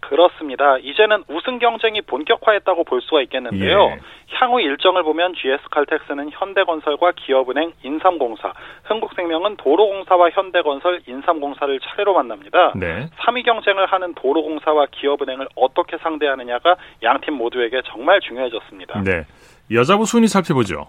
그렇습니다. 0.01 0.79
이제는 0.79 1.25
우승 1.29 1.59
경쟁이 1.59 2.01
본격화했다고 2.03 2.85
볼 2.85 3.01
수가 3.03 3.23
있겠는데요. 3.23 3.91
예. 3.91 3.99
향후 4.35 4.61
일정을 4.61 5.03
보면 5.03 5.35
GS 5.35 5.69
칼텍스는 5.71 6.31
현대건설과 6.33 7.13
기업은행, 7.17 7.73
인삼공사, 7.83 8.53
흥국생명은 8.85 9.57
도로공사와 9.57 10.31
현대건설, 10.31 11.01
인삼공사를 11.07 11.81
차례로 11.81 12.15
만납니다. 12.15 12.73
네. 12.77 13.09
3위 13.19 13.45
경쟁을 13.45 13.87
하는 13.87 14.15
도로공사와 14.15 14.87
기업은행을 14.93 15.49
어떻게 15.57 15.99
상대하느냐가 15.99 16.77
양팀 17.03 17.35
모두에게 17.35 17.83
정말 17.87 18.21
중요해졌습니다. 18.21 19.03
네. 19.03 19.25
여자부 19.71 20.07
순위 20.07 20.29
살펴보죠. 20.29 20.87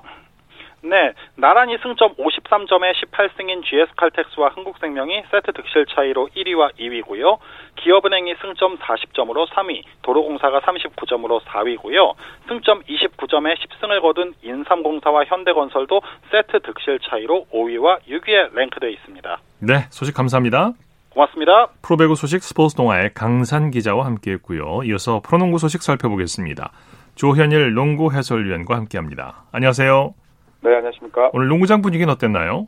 네, 0.81 1.13
나란히 1.35 1.77
승점 1.81 2.15
53점에 2.15 2.93
18승인 2.93 3.63
GS 3.63 3.93
칼텍스와 3.97 4.49
흥국생명이 4.49 5.23
세트 5.29 5.51
득실 5.51 5.85
차이로 5.87 6.29
1위와 6.35 6.73
2위고요. 6.79 7.37
기업은행이 7.75 8.35
승점 8.41 8.77
40점으로 8.77 9.47
3위, 9.49 9.83
도로공사가 10.01 10.61
39점으로 10.61 11.41
4위고요. 11.41 12.13
승점 12.47 12.81
29점에 12.83 13.55
10승을 13.57 14.01
거둔 14.01 14.33
인삼공사와 14.41 15.25
현대건설도 15.25 16.01
세트 16.31 16.59
득실 16.61 16.99
차이로 17.03 17.47
5위와 17.53 17.99
6위에 18.07 18.53
랭크되어 18.53 18.89
있습니다. 18.89 19.37
네. 19.59 19.87
소식 19.89 20.15
감사합니다. 20.15 20.71
고맙습니다. 21.09 21.67
프로배구 21.81 22.15
소식 22.15 22.43
스포츠 22.43 22.75
동아의 22.75 23.13
강산 23.13 23.71
기자와 23.71 24.05
함께했고요. 24.05 24.83
이어서 24.85 25.21
프로농구 25.21 25.57
소식 25.57 25.81
살펴보겠습니다. 25.81 26.71
조현일 27.15 27.73
농구 27.73 28.13
해설위원과 28.13 28.75
함께합니다. 28.75 29.43
안녕하세요. 29.51 30.13
네, 30.61 30.75
안녕하십니까. 30.75 31.29
오늘 31.33 31.47
농구장 31.47 31.81
분위기는 31.81 32.11
어땠나요? 32.11 32.67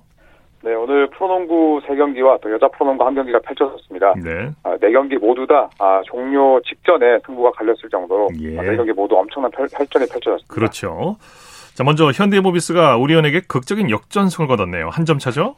네, 0.64 0.74
오늘 0.76 1.10
프로농구 1.10 1.82
3경기와 1.88 2.40
또 2.42 2.52
여자 2.52 2.68
프로농구 2.70 3.04
1경기가 3.04 3.44
펼쳐졌습니다. 3.44 4.14
네. 4.24 4.52
아, 4.64 4.78
4경기 4.78 5.18
모두 5.20 5.46
다 5.48 5.70
아, 5.80 6.02
종료 6.06 6.62
직전에 6.62 7.20
승부가 7.26 7.52
갈렸을 7.52 7.90
정도로 7.92 8.30
예. 8.42 8.58
아, 8.60 8.62
4경기 8.62 8.94
모두 8.94 9.16
엄청난 9.18 9.50
펼, 9.52 9.68
펼전이 9.76 10.06
펼쳐졌습니다. 10.08 10.54
그렇죠. 10.54 11.18
자, 11.74 11.84
먼저 11.84 12.12
현대모비스가 12.12 12.98
오리온에게 12.98 13.42
극적인 13.48 13.90
역전승을 13.90 14.48
거뒀네요. 14.48 14.90
한 14.90 15.06
점 15.06 15.18
차죠? 15.18 15.56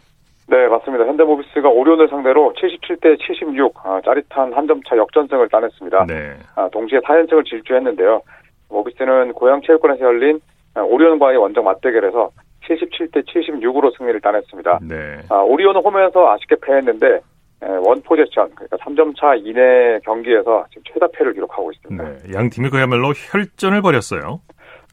네, 0.48 0.68
맞습니다. 0.68 1.06
현대모비스가 1.06 1.68
오리온을 1.70 2.08
상대로 2.10 2.54
77대 2.56 3.18
76 3.20 3.74
아, 3.86 4.00
짜릿한 4.06 4.54
한 4.54 4.68
점 4.68 4.82
차 4.88 4.96
역전승을 4.98 5.50
따냈습니다. 5.50 6.06
네. 6.08 6.34
아, 6.56 6.70
동시에 6.72 7.00
4연승을 7.00 7.46
질주했는데요. 7.46 8.22
모비스는 8.70 9.34
고양 9.34 9.62
체육관에서 9.62 10.06
열린 10.06 10.38
아, 10.38 10.53
오리온과의 10.82 11.38
원정 11.38 11.64
맞대결에서 11.66 12.32
77대 12.68 13.26
76으로 13.28 13.96
승리를 13.98 14.20
따냈습니다. 14.22 14.80
네. 14.84 14.96
아, 15.30 15.36
오리온은 15.38 15.82
홈에서 15.82 16.32
아쉽게 16.32 16.56
패했는데 16.62 17.20
에, 17.64 17.68
원 17.86 18.02
포제션 18.02 18.50
그러니까 18.56 18.78
3점 18.78 19.16
차 19.18 19.36
이내 19.36 20.00
경기에서 20.04 20.66
지금 20.70 20.84
최다 20.92 21.08
패를 21.14 21.34
기록하고 21.34 21.72
있습니다. 21.72 22.04
네. 22.04 22.34
양 22.34 22.50
팀이 22.50 22.70
그야말로 22.70 23.10
혈전을 23.10 23.82
벌였어요. 23.82 24.42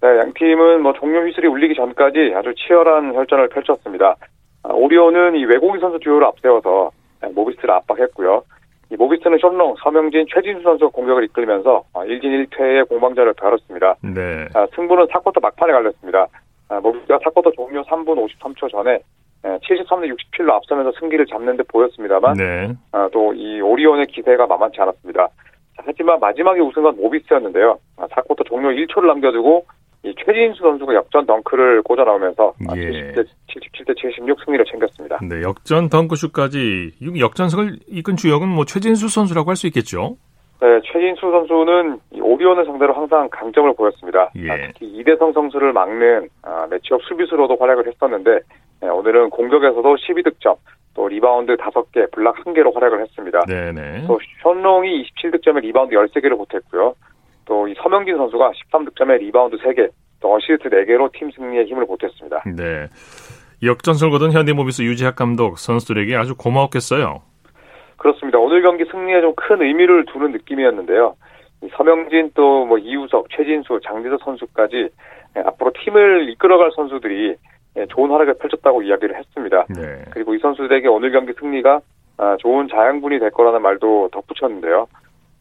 네, 0.03 0.09
양 0.19 0.33
팀은 0.33 0.83
뭐 0.83 0.93
종료 0.95 1.21
휘슬이 1.27 1.47
울리기 1.47 1.75
전까지 1.75 2.33
아주 2.35 2.55
치열한 2.55 3.15
혈전을 3.15 3.49
펼쳤습니다. 3.49 4.17
아, 4.63 4.73
오리온은 4.73 5.37
이 5.37 5.45
외국인 5.45 5.81
선수 5.81 5.99
듀오를 6.01 6.27
앞세워서 6.27 6.91
모비스를 7.35 7.71
압박했고요. 7.71 8.43
이 8.91 8.97
모비스는 8.97 9.39
쇼롱, 9.39 9.77
서명진, 9.83 10.27
최진수 10.29 10.63
선수가 10.63 10.91
공격을 10.91 11.25
이끌면서 11.25 11.85
1진 11.95 12.49
1퇴의 12.49 12.89
공방전을 12.89 13.35
펼었습니다. 13.35 13.95
네. 14.03 14.49
아, 14.55 14.67
승부는 14.75 15.07
4쿼터 15.07 15.41
막판에 15.41 15.73
갈렸습니다. 15.73 16.27
아, 16.69 16.81
모비스가 16.81 17.19
4쿼터 17.19 17.55
종료 17.55 17.83
3분 17.85 18.29
53초 18.29 18.71
전에 18.71 18.99
73대 19.43 20.13
67로 20.15 20.51
앞서면서 20.51 20.93
승기를 20.99 21.27
잡는 21.27 21.57
데 21.57 21.63
보였습니다만 21.69 22.35
네. 22.35 22.73
아, 22.93 23.09
또이 23.13 23.61
오리온의 23.61 24.07
기세가 24.07 24.47
만만치 24.47 24.81
않았습니다. 24.81 25.29
자, 25.29 25.83
하지만 25.87 26.19
마지막에 26.19 26.61
우승 26.61 26.83
건 26.83 26.97
모비스였는데요. 26.97 27.79
아, 27.97 28.07
4쿼터 28.09 28.45
종료 28.47 28.71
1초를 28.71 29.07
남겨두고 29.07 29.67
이 30.03 30.15
최진수 30.25 30.63
선수가 30.63 30.95
역전 30.95 31.27
덩크를 31.27 31.83
꽂아 31.83 32.05
나오면서 32.05 32.55
아, 32.69 32.77
예. 32.77 33.13
77대, 33.13 33.27
77대 33.49 33.97
76 33.97 34.39
승리를 34.45 34.65
챙겼습니다. 34.65 35.19
네, 35.23 35.43
역전 35.43 35.89
덩크슛까지 35.91 36.93
이 37.01 37.21
역전승을 37.21 37.79
이끈 37.89 38.17
주역은 38.17 38.49
뭐 38.49 38.65
최진수 38.65 39.09
선수라고 39.09 39.51
할 39.51 39.57
수 39.57 39.67
있겠죠. 39.67 40.17
네, 40.61 40.81
최진수 40.85 41.21
선수는 41.21 42.01
이 42.13 42.21
오리온을 42.21 42.65
상대로 42.65 42.95
항상 42.95 43.29
강점을 43.31 43.75
보였습니다. 43.75 44.31
예. 44.37 44.51
아, 44.51 44.57
특히 44.69 44.87
이대성 44.87 45.33
선수를 45.33 45.73
막는 45.73 46.29
아, 46.43 46.67
매치업 46.71 47.03
수비수로도 47.03 47.57
활약을 47.59 47.87
했었는데 47.87 48.41
네, 48.83 48.89
오늘은 48.89 49.29
공격에서도 49.31 49.97
12득점, 49.97 50.57
또 50.95 51.09
리바운드 51.09 51.57
5개, 51.57 52.11
블락 52.13 52.37
1개로 52.45 52.75
활약을 52.75 53.03
했습니다. 53.03 53.41
네, 53.47 53.73
네. 53.73 54.05
또 54.07 54.19
숀 54.43 54.70
롱이 54.70 55.05
27득점에 55.05 55.61
리바운드 55.61 55.95
13개를 55.95 56.37
보탰고요. 56.39 56.95
또 57.51 57.67
이 57.67 57.75
서명진 57.83 58.17
선수가 58.17 58.53
13득점에 58.53 59.19
리바운드 59.19 59.57
3개, 59.57 59.91
또 60.21 60.35
어시스트 60.37 60.69
4개로 60.71 61.11
팀 61.13 61.31
승리에 61.33 61.65
힘을 61.65 61.85
보탰습니다. 61.87 62.45
네. 62.57 62.87
역전승을 63.63 64.13
거둔 64.13 64.31
현대모비스 64.31 64.83
유지학 64.83 65.17
감독 65.17 65.59
선수들에게 65.59 66.15
아주 66.17 66.37
고마웠겠어요. 66.37 67.23
그렇습니다. 67.99 68.39
오늘 68.39 68.63
경기 68.63 68.85
승리에 68.85 69.21
좀 69.21 69.35
큰 69.35 69.61
의미를 69.63 70.05
두는 70.07 70.31
느낌이었는데요. 70.33 71.17
이 71.65 71.69
서명진 71.77 72.31
또 72.35 72.65
뭐 72.65 72.79
이우석, 72.79 73.27
최진수, 73.31 73.81
장지석 73.85 74.21
선수까지 74.25 74.89
예, 75.37 75.41
앞으로 75.45 75.73
팀을 75.85 76.29
이끌어갈 76.31 76.71
선수들이 76.77 77.35
예, 77.77 77.87
좋은 77.87 78.11
활약을 78.11 78.35
펼쳤다고 78.39 78.83
이야기를 78.83 79.17
했습니다. 79.17 79.67
네. 79.69 80.05
그리고 80.13 80.35
이 80.35 80.39
선수들에게 80.39 80.87
오늘 80.89 81.11
경기 81.11 81.33
승리가 81.39 81.81
아, 82.19 82.37
좋은 82.39 82.69
자양분이 82.69 83.19
될 83.19 83.31
거라는 83.31 83.61
말도 83.63 84.11
덧붙였는데요. 84.13 84.87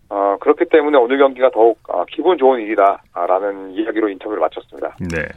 어, 0.09 0.37
그렇기 0.39 0.65
때문에 0.65 0.97
오늘 0.97 1.17
경기가 1.17 1.49
더욱 1.51 1.79
아, 1.87 2.03
기분 2.11 2.37
좋은 2.37 2.61
일이다라는 2.61 3.71
이야기로 3.71 4.09
인터뷰를 4.09 4.39
마쳤습니다. 4.41 4.95
네. 4.99 5.27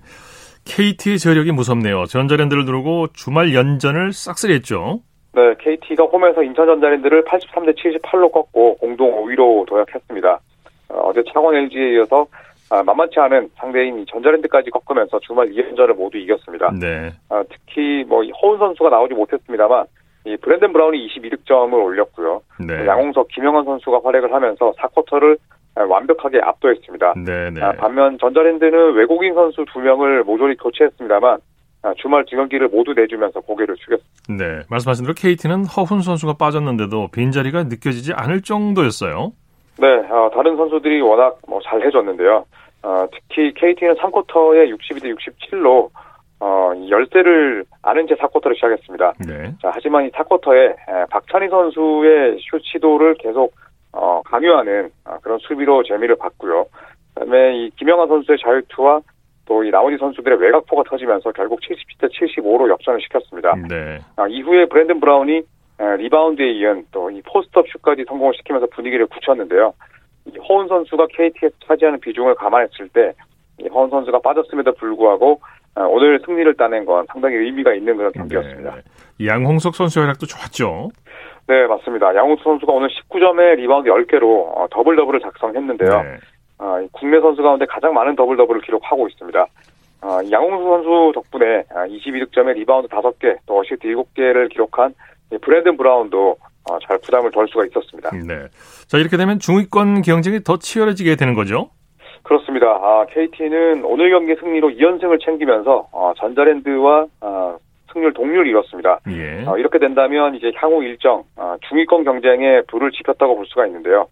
KT의 0.65 1.19
저력이 1.19 1.53
무섭네요. 1.53 2.05
전자랜드를 2.07 2.65
누르고 2.65 3.09
주말 3.13 3.55
연전을 3.55 4.13
싹쓸이했죠. 4.13 5.01
네, 5.35 5.55
KT가 5.59 6.05
홈에서 6.05 6.43
인천 6.43 6.67
전자랜드를 6.67 7.25
83대 7.25 7.75
78로 7.77 8.31
꺾고 8.33 8.77
공동 8.77 9.11
5위로 9.25 9.67
도약했습니다. 9.67 10.41
어제 10.91 11.23
창원 11.33 11.55
LG에 11.57 11.95
이어서 11.95 12.27
아, 12.71 12.83
만만치 12.83 13.21
않은 13.21 13.51
상대인 13.57 13.99
이 13.99 14.07
전자랜드까지 14.07 14.71
꺾으면서 14.71 15.19
주말 15.21 15.49
2연전을 15.51 15.95
모두 15.95 16.17
이겼습니다. 16.17 16.71
네. 16.81 17.11
아, 17.29 17.43
특히 17.51 18.05
뭐 18.09 18.26
이 18.26 18.31
허운 18.41 18.59
선수가 18.59 18.89
나오지 18.89 19.15
못했습니다만 19.15 19.85
이 20.25 20.37
브랜든 20.37 20.73
브라운이 20.73 21.09
22득점을 21.09 21.73
올렸고요. 21.73 22.43
네. 22.61 22.87
양홍석, 22.87 23.29
김영환 23.29 23.65
선수가 23.65 24.01
활약을 24.05 24.33
하면서 24.33 24.73
4쿼터를 24.79 25.37
완벽하게 25.75 26.41
압도했습니다. 26.43 27.15
네, 27.25 27.51
네. 27.51 27.63
아, 27.63 27.73
반면 27.73 28.19
전자랜드는 28.19 28.93
외국인 28.95 29.35
선수 29.35 29.65
두 29.73 29.81
명을 29.81 30.23
모조리 30.25 30.57
교체했습니다만 30.57 31.39
아, 31.85 31.95
주말 31.97 32.25
두 32.27 32.37
경기를 32.37 32.69
모두 32.69 32.93
내주면서 32.93 33.41
고개를 33.41 33.75
숙였습니다. 33.79 34.13
네. 34.29 34.63
말씀하신 34.71 35.05
대로 35.05 35.15
KT는 35.17 35.65
허훈 35.65 36.01
선수가 36.03 36.35
빠졌는데도 36.35 37.09
빈자리가 37.13 37.65
느껴지지 37.65 38.13
않을 38.15 38.43
정도였어요. 38.43 39.33
네, 39.79 39.87
어, 40.11 40.31
다른 40.33 40.57
선수들이 40.57 41.01
워낙 41.01 41.39
뭐 41.49 41.61
잘 41.65 41.85
해줬는데요. 41.85 42.45
어, 42.85 43.07
특히 43.11 43.53
KT는 43.55 43.95
3쿼터에 43.95 44.77
62대 44.77 45.17
67로 45.17 45.89
어, 46.45 46.75
이 46.75 46.91
열세를 46.91 47.65
아는 47.83 48.09
채 48.09 48.17
4쿼터를 48.17 48.57
시작했습니다. 48.57 49.13
네. 49.29 49.55
자, 49.63 49.71
하지만 49.73 50.07
이 50.07 50.11
4쿼터에 50.11 50.71
에, 50.71 51.07
박찬희 51.09 51.49
선수의 51.49 52.37
슛 52.51 52.61
시도를 52.65 53.15
계속 53.15 53.55
어, 53.93 54.21
강요하는 54.25 54.91
아, 55.05 55.19
그런 55.23 55.39
수비로 55.39 55.85
재미를 55.85 56.17
봤고요. 56.17 56.67
그다음에 57.15 57.57
이 57.59 57.71
김영환 57.77 58.09
선수의 58.09 58.39
자유투와 58.43 59.01
또 59.47 59.63
이 59.63 59.71
나머지 59.71 59.97
선수들의 59.99 60.39
외곽포가 60.41 60.83
터지면서 60.89 61.31
결국 61.33 61.61
77대 61.61 62.11
75로 62.11 62.69
역전을 62.71 63.01
시켰습니다. 63.03 63.55
네. 63.69 63.99
아, 64.17 64.27
이후에 64.27 64.67
브랜든 64.67 64.99
브라운이 65.01 65.37
에, 65.81 65.97
리바운드에 65.99 66.51
이은 66.55 66.87
또 66.91 67.09
이 67.11 67.23
포스트업 67.23 67.67
슛까지 67.69 68.05
성공을 68.09 68.35
시키면서 68.39 68.67
분위기를 68.73 69.07
굳혔는데요. 69.07 69.75
이 70.27 70.39
허운 70.49 70.67
선수가 70.67 71.07
KT에서 71.15 71.55
차지하는 71.67 72.01
비중을 72.01 72.35
감안했을 72.37 72.89
때, 72.89 73.13
이 73.13 73.32
허운 73.73 73.91
선수가 73.91 74.21
빠졌음에도 74.21 74.75
불구하고 74.75 75.41
아, 75.75 75.83
오늘 75.83 76.21
승리를 76.25 76.55
따낸 76.57 76.85
건 76.85 77.07
상당히 77.11 77.37
의미가 77.37 77.75
있는 77.75 77.97
그런 77.97 78.13
경기였습니다. 78.13 78.75
네. 78.75 79.27
양홍석 79.27 79.75
선수의 79.75 80.05
활약도 80.05 80.27
좋았죠. 80.27 80.91
네, 81.47 81.67
맞습니다. 81.67 82.15
양홍석 82.15 82.43
선수가 82.45 82.73
오늘 82.73 82.89
19점에 82.89 83.57
리바운드 83.57 83.89
10개로 83.89 84.57
어, 84.57 84.67
더블 84.71 84.97
더블을 84.97 85.21
작성했는데요. 85.21 86.03
네. 86.03 86.17
아, 86.59 86.81
이 86.81 86.89
국내 86.93 87.21
선수 87.21 87.43
가운데 87.43 87.67
가장 87.67 87.95
많은 87.95 88.15
더블 88.17 88.37
더블을 88.37 88.61
기록하고 88.61 89.09
있습니다. 89.09 89.47
아, 90.03 90.21
양홍석 90.31 90.65
선수 90.65 91.13
덕분에 91.15 91.65
아, 91.75 91.87
22득점에 91.87 92.55
리바운드 92.55 92.89
5개, 92.89 93.37
또 93.47 93.61
어시스트 93.61 93.89
7개를 93.89 94.51
기록한 94.51 94.95
이 95.33 95.39
브랜든 95.39 95.77
브라운도 95.77 96.37
어, 96.71 96.79
잘 96.87 96.99
부담을 96.99 97.31
덜 97.31 97.49
수가 97.49 97.65
있었습니다. 97.67 98.11
네. 98.11 98.47
자, 98.87 98.99
이렇게 98.99 99.17
되면 99.17 99.39
중위권 99.39 100.03
경쟁이 100.03 100.43
더 100.45 100.59
치열해지게 100.59 101.17
되는 101.17 101.35
거죠? 101.35 101.71
그렇습니다. 102.23 102.67
아, 102.69 103.07
KT는 103.11 103.85
오늘 103.85 104.11
경기 104.11 104.35
승리로 104.37 104.71
2연승을 104.71 105.23
챙기면서 105.25 105.89
어, 105.93 106.13
전자랜드와 106.19 107.07
어, 107.21 107.59
승률 107.93 108.13
동률을 108.15 108.47
이뤘습니다. 108.47 109.01
예. 109.11 109.45
어, 109.47 109.59
이렇게 109.59 109.79
된다면 109.79 110.35
이제 110.35 110.51
향후 110.57 110.83
일정 110.83 111.25
어, 111.37 111.57
중위권 111.69 112.05
경쟁에 112.05 112.63
불을 112.69 112.91
지폈다고 112.93 113.37
볼 113.37 113.47
수가 113.47 113.67
있는데요. 113.67 114.07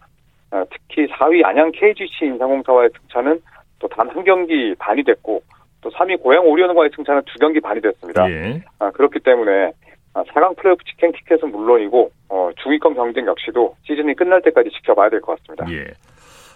어, 0.50 0.64
특히 0.70 1.06
4위 1.06 1.44
안양 1.44 1.70
KGC 1.72 2.24
인상공사와의 2.26 2.90
승차는 3.00 3.40
또 3.78 3.88
단 3.88 4.08
한 4.10 4.24
경기 4.24 4.74
반이 4.78 5.02
됐고 5.04 5.42
또 5.80 5.90
3위 5.90 6.20
고양 6.20 6.44
오리온과의 6.46 6.90
승차는 6.94 7.22
두 7.24 7.38
경기 7.38 7.60
반이 7.60 7.80
됐습니다. 7.80 8.30
예. 8.30 8.60
아, 8.78 8.90
그렇기 8.90 9.20
때문에 9.20 9.72
아, 10.12 10.22
4강 10.24 10.56
플레이오프 10.56 10.84
직행 10.84 11.12
티켓은 11.12 11.50
물론이고 11.50 12.10
어, 12.28 12.50
중위권 12.62 12.94
경쟁 12.94 13.24
역시도 13.26 13.76
시즌이 13.86 14.14
끝날 14.14 14.42
때까지 14.42 14.68
지켜봐야 14.70 15.08
될 15.08 15.20
것 15.22 15.38
같습니다. 15.38 15.64
예. 15.72 15.86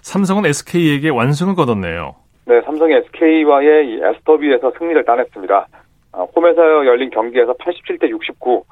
삼성은 0.04 0.44
SK에게 0.46 1.08
완승을 1.08 1.54
거뒀네요. 1.54 2.14
네, 2.44 2.60
삼성이 2.62 2.92
SK와의 2.94 3.88
이 3.88 4.00
에스더비에서 4.02 4.72
승리를 4.78 5.02
따냈습니다. 5.04 5.66
아, 6.12 6.26
홈에서 6.36 6.84
열린 6.86 7.08
경기에서 7.10 7.54
87대 7.54 8.10
69, 8.10 8.62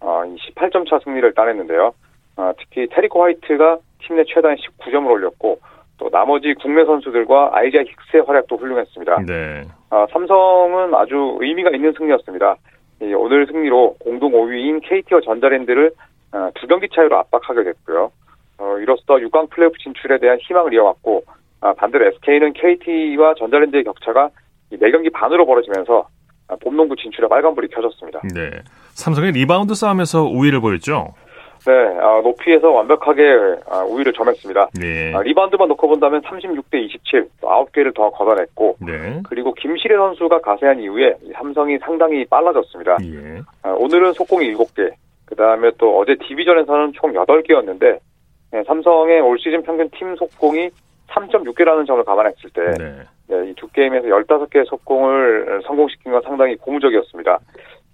어, 0.00 0.22
18점 0.26 0.90
차 0.90 0.98
승리를 1.04 1.32
따냈는데요. 1.34 1.92
아, 2.36 2.52
특히 2.58 2.88
테리코 2.90 3.22
화이트가 3.22 3.78
팀 4.02 4.16
내 4.16 4.24
최다인 4.24 4.56
19점을 4.56 5.06
올렸고 5.08 5.60
또 5.98 6.10
나머지 6.10 6.54
국내 6.60 6.84
선수들과 6.84 7.50
아이자 7.52 7.78
힉스의 7.82 8.26
활약도 8.26 8.56
훌륭했습니다. 8.56 9.22
네. 9.26 9.62
아, 9.90 10.06
삼성은 10.10 10.92
아주 10.94 11.36
의미가 11.40 11.70
있는 11.70 11.92
승리였습니다. 11.96 12.56
이 13.02 13.14
오늘 13.14 13.46
승리로 13.46 13.96
공동 14.00 14.32
5위인 14.32 14.80
KT와 14.82 15.20
전자랜드를 15.20 15.92
아, 16.32 16.50
두 16.56 16.66
경기 16.66 16.88
차이로 16.92 17.16
압박하게 17.16 17.62
됐고요. 17.62 18.10
어, 18.60 18.78
이로써 18.78 19.14
6강 19.14 19.48
플레이오프 19.50 19.78
진출에 19.78 20.18
대한 20.18 20.38
희망을 20.38 20.74
이어갔고 20.74 21.24
아, 21.62 21.72
반대로 21.72 22.06
SK는 22.06 22.52
KT와 22.52 23.34
전자랜드의 23.38 23.84
격차가 23.84 24.28
이 24.70 24.76
4경기 24.76 25.10
반으로 25.12 25.46
벌어지면서 25.46 26.06
아, 26.48 26.56
봄농구 26.62 26.96
진출에 26.96 27.26
빨간불이 27.28 27.68
켜졌습니다. 27.68 28.20
네. 28.34 28.50
삼성이 28.92 29.32
리바운드 29.32 29.74
싸움에서 29.74 30.24
우위를 30.24 30.60
보였죠. 30.60 31.14
네, 31.66 31.72
아, 32.00 32.20
높이에서 32.22 32.70
완벽하게 32.70 33.22
아, 33.70 33.82
우위를 33.84 34.12
점했습니다. 34.12 34.70
네. 34.78 35.14
아, 35.14 35.22
리바운드만 35.22 35.68
놓고 35.68 35.88
본다면 35.88 36.22
36대 36.22 36.82
27, 36.82 37.28
또 37.40 37.48
9개를 37.48 37.94
더 37.94 38.10
걷어냈고 38.10 38.76
네. 38.80 39.20
그리고 39.28 39.52
김시래 39.54 39.96
선수가 39.96 40.40
가세한 40.40 40.80
이후에 40.80 41.16
이 41.22 41.32
삼성이 41.34 41.78
상당히 41.78 42.24
빨라졌습니다. 42.26 42.98
예. 43.02 43.42
아, 43.62 43.70
오늘은 43.70 44.14
속공이 44.14 44.54
7개, 44.54 44.90
그 45.26 45.36
다음에 45.36 45.70
또 45.78 45.98
어제 45.98 46.16
디비전에서는 46.16 46.92
총 46.94 47.12
8개였는데, 47.12 47.98
삼성의 48.66 49.20
올 49.20 49.38
시즌 49.38 49.62
평균 49.62 49.88
팀 49.90 50.14
속공이 50.16 50.70
3.6개라는 51.08 51.86
점을 51.86 52.02
감안했을 52.04 52.50
때, 52.50 52.62
네. 52.78 53.50
이두 53.50 53.68
게임에서 53.68 54.06
15개의 54.08 54.66
속공을 54.66 55.62
성공시킨 55.66 56.12
건 56.12 56.22
상당히 56.22 56.56
고무적이었습니다. 56.56 57.38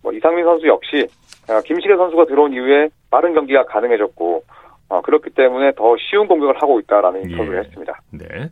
뭐 0.03 0.13
이상민 0.13 0.45
선수 0.45 0.67
역시 0.67 1.07
아, 1.49 1.61
김시래 1.65 1.97
선수가 1.97 2.27
들어온 2.27 2.53
이후에 2.53 2.89
빠른 3.11 3.35
경기가 3.35 3.65
가능해졌고, 3.65 4.43
어, 4.89 5.01
그렇기 5.03 5.31
때문에 5.31 5.73
더 5.73 5.97
쉬운 5.99 6.27
공격을 6.27 6.61
하고 6.61 6.81
있다라는 6.81 7.25
인터뷰를 7.25 7.59
예. 7.59 7.61
했습니다. 7.61 8.01
네. 8.13 8.51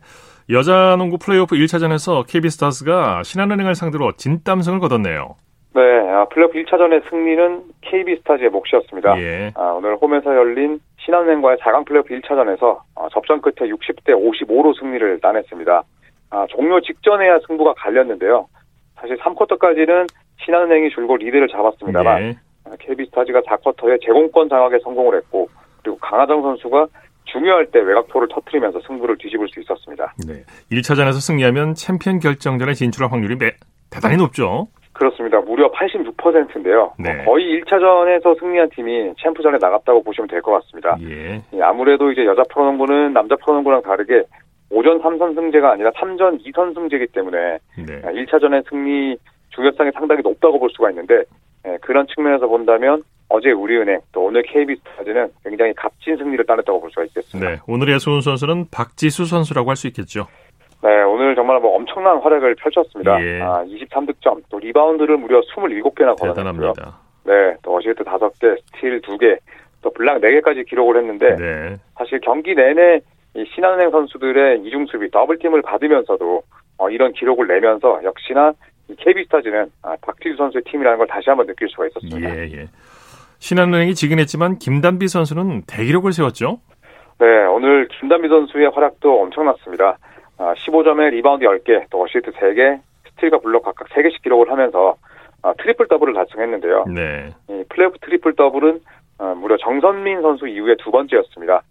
여자 0.49 0.95
농구 0.97 1.17
플레이오프 1.17 1.55
1차전에서 1.55 2.25
KB스타즈가 2.27 3.23
신한은행을 3.23 3.73
상대로 3.75 4.11
진땀승을 4.11 4.79
거뒀네요. 4.79 5.35
네, 5.73 5.81
아, 5.81 6.25
플레이오프 6.25 6.57
1차전의 6.59 7.09
승리는 7.09 7.63
KB스타즈의 7.81 8.49
몫이었습니다. 8.49 9.19
예. 9.21 9.51
아, 9.55 9.71
오늘 9.71 9.95
홈에서 9.95 10.35
열린 10.35 10.79
신한은행과의 11.05 11.57
4강 11.57 11.85
플레이오프 11.85 12.09
1차전에서 12.09 12.81
어, 12.95 13.07
접전 13.11 13.41
끝에 13.41 13.69
60대 13.69 14.09
55로 14.09 14.77
승리를 14.79 15.19
따냈습니다. 15.21 15.83
아, 16.31 16.45
종료 16.49 16.81
직전에야 16.81 17.39
승부가 17.47 17.73
갈렸는데요. 17.75 18.47
사실 18.95 19.17
3쿼터까지는 19.17 20.07
신한은행이 20.43 20.89
줄곧 20.89 21.17
리드를 21.17 21.47
잡았습니다만 21.47 22.21
예. 22.23 22.35
KB스타즈가 22.79 23.41
4쿼터에 23.41 24.01
제공권 24.03 24.49
장악에 24.49 24.79
성공을 24.83 25.17
했고 25.17 25.47
그리고 25.81 25.97
강아정 25.99 26.41
선수가 26.41 26.87
중요할 27.25 27.67
때 27.67 27.79
외곽포를 27.79 28.27
터트리면서 28.29 28.81
승부를 28.87 29.17
뒤집을 29.17 29.47
수 29.49 29.59
있었습니다. 29.59 30.13
네. 30.27 30.43
1차전에서 30.71 31.21
승리하면 31.21 31.75
챔피언 31.75 32.19
결정전에 32.19 32.73
진출할 32.73 33.11
확률이 33.11 33.35
매, 33.35 33.51
대단히 33.89 34.17
높죠. 34.17 34.67
그렇습니다. 34.95 35.39
무려 35.41 35.69
86%인데요. 35.71 36.93
네. 36.97 37.23
거의 37.25 37.61
1차전에서 37.61 38.39
승리한 38.39 38.69
팀이 38.69 39.13
챔프전에 39.21 39.57
나갔다고 39.59 40.01
보시면 40.03 40.27
될 40.29 40.41
것 40.41 40.51
같습니다. 40.53 40.95
예. 41.01 41.41
예, 41.53 41.61
아무래도 41.61 42.11
이제 42.11 42.25
여자 42.25 42.43
프로농구는 42.49 43.11
남자 43.13 43.35
프로농구랑 43.35 43.81
다르게 43.81 44.23
5전 44.71 45.01
3선승제가 45.01 45.65
아니라 45.71 45.91
3전 45.91 46.39
2선승제이기 46.45 47.11
때문에 47.13 47.57
네. 47.77 48.01
1차전의 48.01 48.69
승리 48.69 49.17
중요성이 49.49 49.91
상당히 49.93 50.21
높다고 50.23 50.59
볼 50.59 50.69
수가 50.71 50.89
있는데 50.91 51.23
예, 51.67 51.77
그런 51.81 52.07
측면에서 52.07 52.47
본다면 52.47 53.03
어제 53.27 53.51
우리은행 53.51 53.99
또 54.11 54.25
오늘 54.25 54.43
KB스타즈는 54.43 55.29
굉장히 55.43 55.73
값진 55.73 56.15
승리를 56.17 56.45
따냈다고 56.45 56.79
볼 56.79 56.89
수가 56.91 57.03
있겠습니다. 57.05 57.49
네. 57.51 57.57
오늘의 57.67 57.99
수훈 57.99 58.21
선수는 58.21 58.67
박지수 58.71 59.25
선수라고 59.25 59.69
할 59.69 59.75
수 59.75 59.87
있겠죠. 59.87 60.27
네, 60.85 61.01
오늘 61.01 61.33
정말 61.33 61.59
뭐 61.59 61.75
엄청난 61.75 62.19
활약을 62.19 62.53
펼쳤습니다. 62.55 63.19
예. 63.19 63.41
아, 63.41 63.65
23득점, 63.65 64.43
또 64.49 64.59
리바운드를 64.59 65.17
무려 65.17 65.41
27개나 65.41 66.15
걷어냈고요. 66.15 66.33
대단합니다. 66.35 66.99
네, 67.23 67.55
또 67.63 67.75
어시스트 67.75 68.03
5개, 68.03 68.55
스틸 68.75 69.01
2개, 69.01 69.39
또 69.81 69.89
블락 69.91 70.21
4개까지 70.21 70.67
기록을 70.69 70.97
했는데 70.97 71.35
네. 71.37 71.75
사실 71.97 72.19
경기 72.19 72.53
내내 72.53 72.99
이 73.35 73.45
신한은행 73.55 73.89
선수들의 73.89 74.61
이중 74.61 74.85
수비 74.85 75.09
더블 75.09 75.39
팀을 75.39 75.63
받으면서도 75.63 76.43
어, 76.77 76.89
이런 76.91 77.13
기록을 77.13 77.47
내면서 77.47 77.99
역시나 78.03 78.53
이 78.87 78.95
KB스타즈는 78.95 79.71
아, 79.81 79.95
박지수 80.01 80.37
선수의 80.37 80.63
팀이라는 80.65 80.99
걸 80.99 81.07
다시 81.07 81.31
한번 81.31 81.47
느낄 81.47 81.67
수가 81.69 81.87
있었습니다. 81.87 82.29
예, 82.29 82.43
예. 82.51 82.67
신한은행이 83.39 83.95
지긴 83.95 84.19
했지만 84.19 84.59
김단비 84.59 85.07
선수는 85.07 85.63
대기록을 85.65 86.13
세웠죠. 86.13 86.59
네, 87.17 87.25
오늘 87.45 87.87
김단비 87.87 88.27
선수의 88.27 88.69
활약도 88.69 89.21
엄청났습니다. 89.23 89.97
아, 90.37 90.53
15점에 90.53 91.11
리바운드 91.11 91.45
10개, 91.45 91.85
또 91.89 92.03
어시스트 92.03 92.31
3개, 92.31 92.79
스틸과 93.09 93.39
블록 93.39 93.63
각각 93.63 93.87
3개씩 93.89 94.21
기록을 94.21 94.51
하면서 94.51 94.95
아, 95.41 95.53
트리플 95.53 95.87
더블을 95.87 96.13
달성했는데요. 96.13 96.85
네. 96.93 97.33
이 97.49 97.63
플레이오프 97.69 97.99
트리플 97.99 98.35
더블은 98.35 98.79
어, 99.19 99.35
무려 99.35 99.55
정선민 99.57 100.21
선수 100.21 100.47
이후에 100.47 100.75
두 100.79 100.91
번째였습니다. 100.91 101.61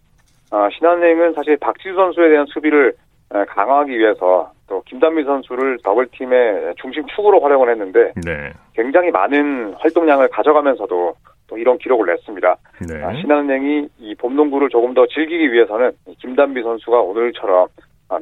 어, 0.50 0.68
신한은행은 0.72 1.35
사실 1.35 1.57
박지수 1.57 1.94
선수에 1.94 2.29
대한 2.31 2.46
수비를 2.46 2.94
에, 3.35 3.44
강화하기 3.46 3.98
위해서 3.98 4.53
또 4.68 4.83
김단비 4.87 5.25
선수를 5.24 5.79
더블팀의 5.83 6.74
중심 6.81 7.07
축으로 7.09 7.40
활용을 7.40 7.70
했는데 7.70 8.12
네. 8.24 8.53
굉장히 8.74 9.11
많은 9.11 9.74
활동량을 9.79 10.29
가져가면서도 10.29 11.14
또 11.48 11.59
이런 11.59 11.77
기록을 11.79 12.07
냈습니다. 12.07 12.57
네. 12.88 13.03
아, 13.03 13.12
신한은행이 13.14 13.88
이 13.98 14.14
봄농구를 14.14 14.68
조금 14.70 14.94
더 14.94 15.07
즐기기 15.07 15.53
위해서는 15.53 15.92
이 16.09 16.14
김단비 16.16 16.62
선수가 16.62 16.98
오늘처럼 17.00 17.66
아, 17.66 17.66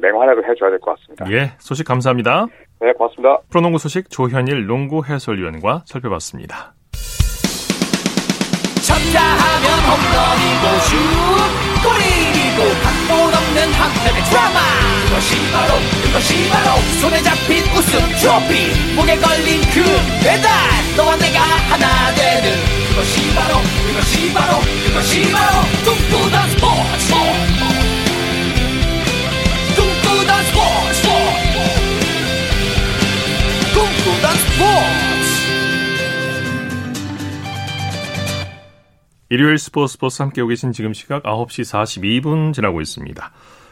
맹활약을 0.01 0.49
해줘야 0.49 0.69
될 0.69 0.79
것 0.79 0.95
같습니다. 0.99 1.25
예, 1.31 1.53
소식 1.59 1.85
감사합니다. 1.85 2.47
네, 2.81 2.91
고맙습니다. 2.93 3.37
프로농구 3.49 3.77
소식 3.77 4.09
조현일 4.09 4.65
농구 4.67 5.03
해설위원과 5.05 5.83
살펴봤습니다. 5.85 6.73
쳤다 8.83 9.19
하면 9.21 9.65
홈런이고 9.87 10.79
슛 10.83 10.93
골이고 11.83 12.59
각본 12.83 13.33
없는 13.33 13.73
한편의 13.73 14.23
드라마 14.29 14.59
그것이 15.07 15.35
바로 15.51 15.71
그것이 16.03 16.49
바로 16.49 16.77
손에 16.99 17.21
잡힌 17.23 17.63
우승 17.77 17.99
트로피 18.19 18.95
목에 18.95 19.15
걸린 19.17 19.61
그 19.73 19.79
배달 20.23 20.49
너와 20.97 21.15
내가 21.17 21.39
하나 21.71 22.13
되는 22.15 22.51
그것이 22.89 23.33
바로 23.35 23.55
그것이 23.87 24.33
바로 24.33 24.59
그것이 24.87 25.31
바로 25.31 25.61
꿈꾸던 25.85 26.49
스포츠 26.51 27.52
일요일 39.33 39.57
스포츠 39.57 39.93
스포츠 39.93 40.21
함께하고 40.21 40.49
계신 40.49 40.71
지금 40.73 40.93
시각 40.93 41.23
9시 41.23 41.63
42분 41.63 42.53
지나고 42.53 42.81
있습니다. 42.81 43.31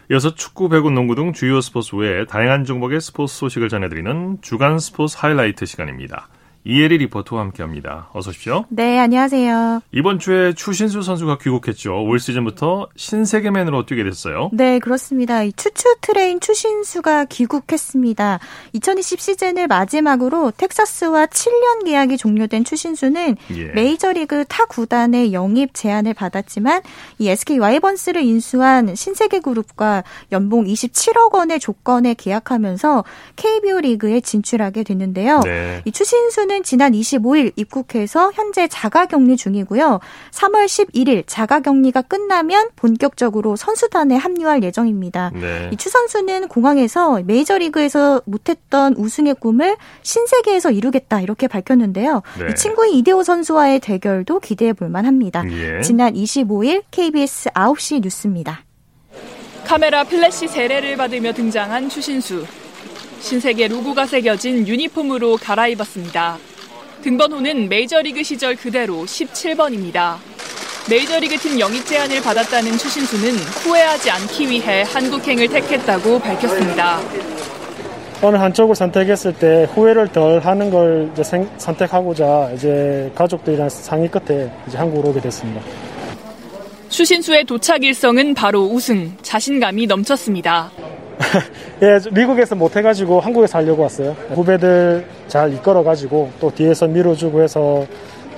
이어서 0.10 0.34
축구, 0.34 0.70
배구, 0.70 0.90
농구 0.90 1.14
등 1.14 1.34
주요 1.34 1.62
스포츠 1.62 1.96
외에 1.98 2.26
다양한 2.26 2.66
종목의 2.66 3.00
스포츠 3.00 3.36
소식을 3.36 3.70
전해드리는 3.70 4.40
주간 4.42 4.80
스포츠 4.80 5.18
하이라이트 5.20 5.68
시간입니다. 5.68 6.30
이혜리 6.64 7.00
리포터와 7.00 7.42
함께합니다. 7.42 8.10
어서 8.14 8.30
오십시오. 8.30 8.66
네, 8.70 9.00
안녕하세요. 9.00 9.82
이번 9.92 10.20
주에 10.20 10.54
추신수 10.54 11.02
선수가 11.02 11.40
귀국했죠. 11.40 12.04
올 12.04 12.20
시즌부터 12.20 12.88
신세계맨으로 12.96 13.86
뛰게 13.88 14.04
됐어요. 14.04 14.52
네, 14.54 14.78
그렇습니다. 14.80 15.44
이 15.44 15.52
추추 15.54 15.96
트레인 16.02 16.40
추신수가 16.40 17.26
귀국했습니다. 17.26 18.40
2020 18.74 19.20
시즌을 19.20 19.68
마지막으로 19.68 20.52
텍사스와 20.52 21.26
7년 21.26 21.86
계약이 21.86 22.18
종료된 22.18 22.64
추신수는 22.64 23.38
예. 23.56 23.66
메이저리그 23.74 24.46
타 24.48 24.66
구단의 24.66 25.34
영입 25.34 25.74
제안을 25.74 26.14
받았지만 26.14 26.84
이 27.18 27.30
SK 27.30 27.58
와이번스를 27.58 28.22
인수한 28.22 28.94
신세계 28.94 29.40
그룹과 29.40 30.04
연봉 30.32 30.66
27억 30.66 31.34
원의 31.34 31.60
조건에 31.60 32.14
계약하면서 32.14 33.04
KBO 33.36 33.80
리그에 33.80 34.22
진출하게 34.22 34.84
됐는데요. 34.84 35.40
네. 35.40 35.82
이 35.86 35.92
추신수는 35.92 36.51
지난 36.64 36.92
25일 36.92 37.54
입국해서 37.56 38.32
현재 38.34 38.68
자가격리 38.68 39.38
중이고요. 39.38 40.00
3월 40.32 40.66
11일 40.66 41.24
자가격리가 41.26 42.04
끝나면 42.04 42.70
본격적으로 42.76 43.56
선수단에 43.56 44.16
합류할 44.16 44.62
예정입니다. 44.64 45.32
네. 45.34 45.70
이추 45.74 45.90
선수는 45.90 46.48
공항에서 46.50 47.22
메이저리그에서 47.24 48.22
못했던 48.26 48.94
우승의 48.96 49.36
꿈을 49.36 49.78
신세계에서 50.04 50.72
이루겠다 50.72 51.22
이렇게 51.22 51.48
밝혔는데요. 51.48 52.22
네. 52.40 52.48
이 52.52 52.56
친구인 52.56 52.94
이대호 52.96 53.24
선수와의 53.24 53.80
대결도 53.80 54.40
기대해 54.42 54.74
볼 54.74 54.92
만 54.92 55.06
합니다. 55.06 55.44
예. 55.50 55.82
지난 55.82 56.14
25일 56.16 56.84
KBS 56.92 57.50
9시 57.52 58.02
뉴스입니다. 58.02 58.66
카메라 59.66 60.04
플래시 60.04 60.50
세례를 60.50 60.98
받으며 60.98 61.32
등장한 61.32 61.88
추신수. 61.88 62.46
신세계 63.22 63.68
로고가 63.68 64.06
새겨진 64.06 64.68
유니폼으로 64.68 65.38
갈아입었습니다. 65.38 66.38
등번호는 67.04 67.70
메이저리그 67.70 68.24
시절 68.24 68.56
그대로 68.56 69.04
17번입니다. 69.06 70.16
메이저리그 70.90 71.38
팀 71.38 71.60
영입 71.60 71.86
제안을 71.86 72.22
받았다는 72.22 72.78
추신수는 72.78 73.36
후회하지 73.36 74.10
않기 74.12 74.50
위해 74.50 74.84
한국행을 74.84 75.48
택했다고 75.48 76.20
밝혔습니다. 76.20 77.00
어느 78.24 78.36
한쪽을 78.38 78.76
선택했을 78.76 79.34
때 79.34 79.68
후회를 79.74 80.08
덜 80.10 80.40
하는 80.40 80.70
걸 80.70 81.10
이제 81.14 81.24
생- 81.24 81.50
선택하고자 81.58 82.52
이제 82.56 83.12
가족들이랑 83.16 83.70
상의 83.70 84.10
끝에 84.10 84.52
이제 84.68 84.78
한국으로 84.78 85.10
오게 85.10 85.22
됐습니다. 85.22 85.62
추신수의 86.90 87.46
도착 87.46 87.84
일성은 87.84 88.34
바로 88.36 88.64
우승, 88.66 89.16
자신감이 89.22 89.88
넘쳤습니다. 89.88 90.70
예, 91.82 92.00
미국에서 92.12 92.56
못 92.56 92.76
해가지고 92.76 93.20
한국에서 93.20 93.58
하려고 93.60 93.84
왔어요. 93.84 94.16
후배들 94.34 95.06
잘 95.28 95.54
이끌어가지고 95.54 96.32
또 96.40 96.52
뒤에서 96.54 96.88
밀어주고 96.88 97.42
해서 97.42 97.86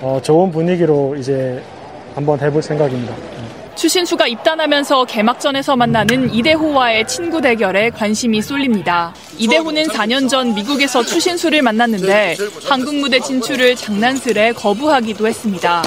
어, 0.02 0.20
좋은 0.22 0.52
분위기로 0.52 1.16
이제 1.18 1.62
한번 2.16 2.40
해볼 2.40 2.62
생각입니다. 2.62 3.16
추신수가 3.76 4.28
입단하면서 4.28 5.06
개막전에서 5.06 5.76
만나는 5.76 6.34
이대호와의 6.34 7.08
친구 7.08 7.42
대결에 7.42 7.90
관심이 7.90 8.42
쏠립니다. 8.42 9.14
이대호는 9.38 9.88
4년 9.88 10.30
전 10.30 10.54
미국에서 10.54 11.04
추신수를 11.04 11.62
만났는데 11.64 12.38
한국 12.70 12.96
무대 12.96 13.20
진출을 13.20 13.76
장난스레 13.76 14.54
거부하기도 14.54 15.28
했습니다. 15.28 15.82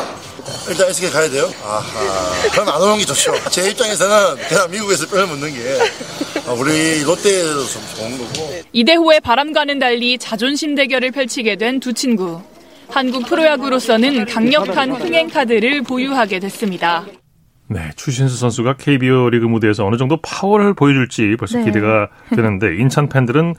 일단 0.69 0.89
SK 0.89 1.11
가야 1.11 1.29
돼요? 1.29 1.49
아하. 1.65 2.51
그럼 2.53 2.69
안 2.69 2.83
오는 2.83 2.99
게 2.99 3.05
좋죠. 3.05 3.35
제 3.51 3.69
입장에서는 3.71 4.37
그냥 4.49 4.71
미국에서 4.71 5.07
뼈를 5.07 5.27
묻는 5.27 5.53
게 5.53 5.61
어, 5.61 6.36
우리 6.53 7.03
롯데에도 7.03 7.65
좀 7.65 7.83
좋은 7.97 8.19
거고. 8.19 8.51
이대호의 8.73 9.21
바람과는 9.21 9.79
달리 9.79 10.17
자존심 10.19 10.75
대결을 10.75 11.11
펼치게 11.11 11.57
된 11.57 11.81
두 11.81 11.93
친구. 11.93 12.41
한국 12.89 13.27
프로야구로서는 13.27 14.27
강력한 14.27 14.93
흥행 14.93 15.29
카드를 15.29 15.83
보유하게 15.83 16.39
됐습니다. 16.39 17.05
네, 17.69 17.91
추신수 17.97 18.37
선수가 18.37 18.77
KBO 18.77 19.29
리그 19.31 19.45
무대에서 19.47 19.85
어느 19.85 19.97
정도 19.97 20.19
파워를 20.23 20.75
보여줄지 20.75 21.35
벌써 21.37 21.59
네. 21.59 21.65
기대가 21.65 22.09
되는데 22.31 22.77
인천 22.77 23.09
팬들은 23.09 23.55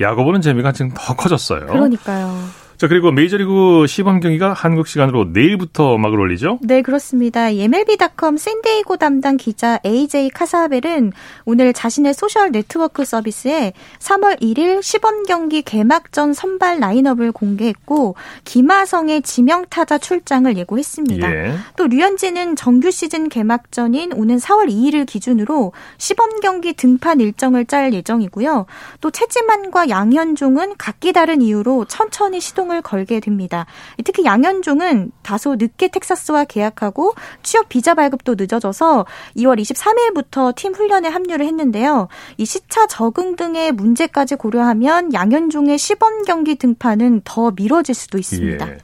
야구 0.00 0.24
보는 0.24 0.40
재미가 0.40 0.72
지금 0.72 0.90
더 0.94 1.14
커졌어요. 1.14 1.66
그러니까요. 1.66 2.36
자, 2.78 2.88
그리고 2.88 3.10
메이저리그 3.10 3.86
시범 3.86 4.20
경기가 4.20 4.52
한국 4.52 4.86
시간으로 4.86 5.24
내일부터 5.32 5.96
막을 5.96 6.20
올리죠? 6.20 6.58
네, 6.60 6.82
그렇습니다. 6.82 7.50
MLB.com 7.50 8.36
샌디에이고 8.36 8.98
담당 8.98 9.38
기자 9.38 9.78
AJ 9.86 10.28
카사벨은 10.28 11.12
오늘 11.46 11.72
자신의 11.72 12.12
소셜 12.12 12.52
네트워크 12.52 13.06
서비스에 13.06 13.72
3월 13.98 14.42
1일 14.42 14.82
시범 14.82 15.22
경기 15.22 15.62
개막전 15.62 16.34
선발 16.34 16.80
라인업을 16.80 17.32
공개했고 17.32 18.14
김하성의 18.44 19.22
지명 19.22 19.64
타자 19.70 19.96
출장을 19.96 20.54
예고했습니다. 20.54 21.34
예. 21.34 21.54
또 21.76 21.86
류현진은 21.86 22.56
정규 22.56 22.90
시즌 22.90 23.30
개막전인 23.30 24.12
오는 24.12 24.36
4월 24.36 24.68
2일을 24.68 25.06
기준으로 25.06 25.72
시범 25.96 26.40
경기 26.40 26.74
등판 26.74 27.20
일정을 27.20 27.64
짤 27.64 27.94
예정이고요. 27.94 28.66
또 29.00 29.10
최지만과 29.10 29.88
양현종은 29.88 30.74
각기 30.76 31.14
다른 31.14 31.40
이유로 31.40 31.86
천천히 31.86 32.38
시도 32.38 32.65
시동을 32.66 32.82
걸게 32.82 33.20
됩니다. 33.20 33.66
특히 34.04 34.24
양현종은 34.24 35.12
다소 35.22 35.56
늦게 35.56 35.88
텍사스와 35.88 36.44
계약하고 36.44 37.14
취업 37.42 37.68
비자 37.68 37.94
발급도 37.94 38.34
늦어져서 38.36 39.06
2월 39.36 39.58
23일부터 39.60 40.54
팀 40.54 40.74
훈련에 40.74 41.08
합류를 41.08 41.46
했는데요. 41.46 42.08
이 42.36 42.44
시차 42.44 42.86
적응 42.86 43.36
등의 43.36 43.72
문제까지 43.72 44.36
고려하면 44.36 45.12
양현종의 45.12 45.78
시범 45.78 46.24
경기 46.24 46.56
등판은 46.56 47.22
더 47.24 47.52
미뤄질 47.52 47.94
수도 47.94 48.18
있습니다. 48.18 48.68
예. 48.68 48.78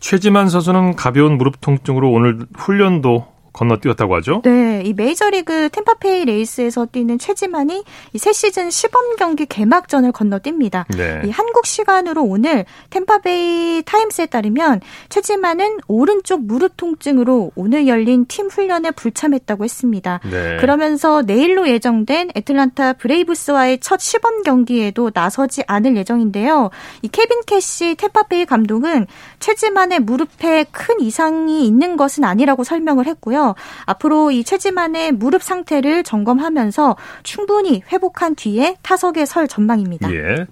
최지만 0.00 0.48
선수는 0.48 0.96
가벼운 0.96 1.38
무릎 1.38 1.60
통증으로 1.60 2.10
오늘 2.10 2.46
훈련도 2.56 3.26
건너뛰었다고 3.58 4.14
하죠? 4.16 4.42
네, 4.44 4.82
이 4.84 4.92
메이저리그 4.92 5.68
탬파베이 5.70 6.24
레이스에서 6.26 6.86
뛰는 6.86 7.18
최지만이 7.18 7.82
이 8.12 8.17
새 8.17 8.32
시즌 8.32 8.70
시범 8.70 9.16
경기 9.16 9.46
개막전을 9.46 10.12
건너뜁니다. 10.12 10.84
네. 10.96 11.22
이 11.24 11.30
한국 11.30 11.66
시간으로 11.66 12.22
오늘 12.22 12.64
탬파베이 12.90 13.82
타임스에 13.82 14.26
따르면 14.26 14.80
최지만은 15.08 15.78
오른쪽 15.88 16.42
무릎 16.44 16.76
통증으로 16.76 17.50
오늘 17.56 17.88
열린 17.88 18.26
팀 18.26 18.46
훈련에 18.46 18.92
불참했다고 18.92 19.64
했습니다. 19.64 20.20
네. 20.30 20.58
그러면서 20.60 21.22
내일로 21.22 21.68
예정된 21.68 22.30
애틀란타 22.36 22.94
브레이브스와의 22.94 23.80
첫 23.80 24.00
시범 24.00 24.42
경기에도 24.44 25.10
나서지 25.12 25.64
않을 25.66 25.96
예정인데요. 25.96 26.70
이 27.02 27.08
케빈 27.08 27.40
캐시 27.44 27.96
탬파베이 27.96 28.46
감독은 28.46 29.06
최지만의 29.40 30.00
무릎에 30.00 30.64
큰 30.70 31.00
이상이 31.00 31.66
있는 31.66 31.96
것은 31.96 32.22
아니라고 32.24 32.62
설명을 32.62 33.06
했고요. 33.06 33.47
앞으로 33.86 34.30
이 34.30 34.44
최지만의 34.44 35.12
무릎 35.12 35.42
상태를 35.42 36.02
점검하면서 36.02 36.96
충분히 37.22 37.82
회복한 37.92 38.34
뒤에 38.34 38.76
타석에 38.82 39.26
설 39.26 39.48
전망입니다. 39.48 40.12
예. 40.12 40.46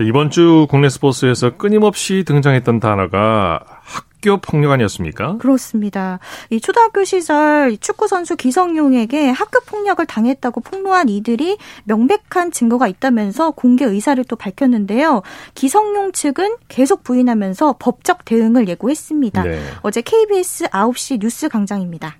이번 0.00 0.30
주 0.30 0.66
국내 0.68 0.88
스포츠에서 0.88 1.56
끊임없이 1.56 2.24
등장했던 2.26 2.80
단어가 2.80 3.60
학 3.82 4.13
교 4.24 4.38
폭력 4.38 4.72
아니었습니까? 4.72 5.36
그렇습니다. 5.36 6.18
이 6.48 6.58
초등학교 6.58 7.04
시절 7.04 7.76
축구 7.76 8.08
선수 8.08 8.36
기성용에게 8.36 9.28
학교 9.28 9.60
폭력을 9.60 10.04
당했다고 10.06 10.62
폭로한 10.62 11.10
이들이 11.10 11.58
명백한 11.84 12.50
증거가 12.50 12.88
있다면서 12.88 13.50
공개 13.50 13.84
의사를 13.84 14.24
또 14.24 14.34
밝혔는데요. 14.36 15.20
기성용 15.54 16.12
측은 16.12 16.56
계속 16.68 17.04
부인하면서 17.04 17.76
법적 17.78 18.24
대응을 18.24 18.66
예고했습니다. 18.68 19.42
네. 19.42 19.62
어제 19.82 20.00
KBS 20.00 20.68
9시 20.68 21.20
뉴스 21.20 21.50
강장입니다. 21.50 22.16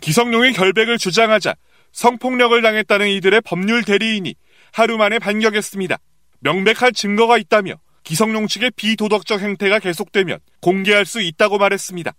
기성용의 0.00 0.54
결백을 0.54 0.98
주장하자 0.98 1.54
성폭력을 1.92 2.60
당했다는 2.60 3.08
이들의 3.10 3.42
법률 3.42 3.84
대리인이 3.84 4.34
하루 4.72 4.96
만에 4.96 5.20
반격했습니다. 5.20 5.98
명백한 6.40 6.94
증거가 6.94 7.38
있다며 7.38 7.74
기성용 8.04 8.46
측의 8.46 8.72
비도덕적 8.76 9.40
행태가 9.40 9.78
계속되면 9.78 10.38
공개할 10.60 11.06
수 11.06 11.20
있다고 11.20 11.58
말했습니다. 11.58 12.12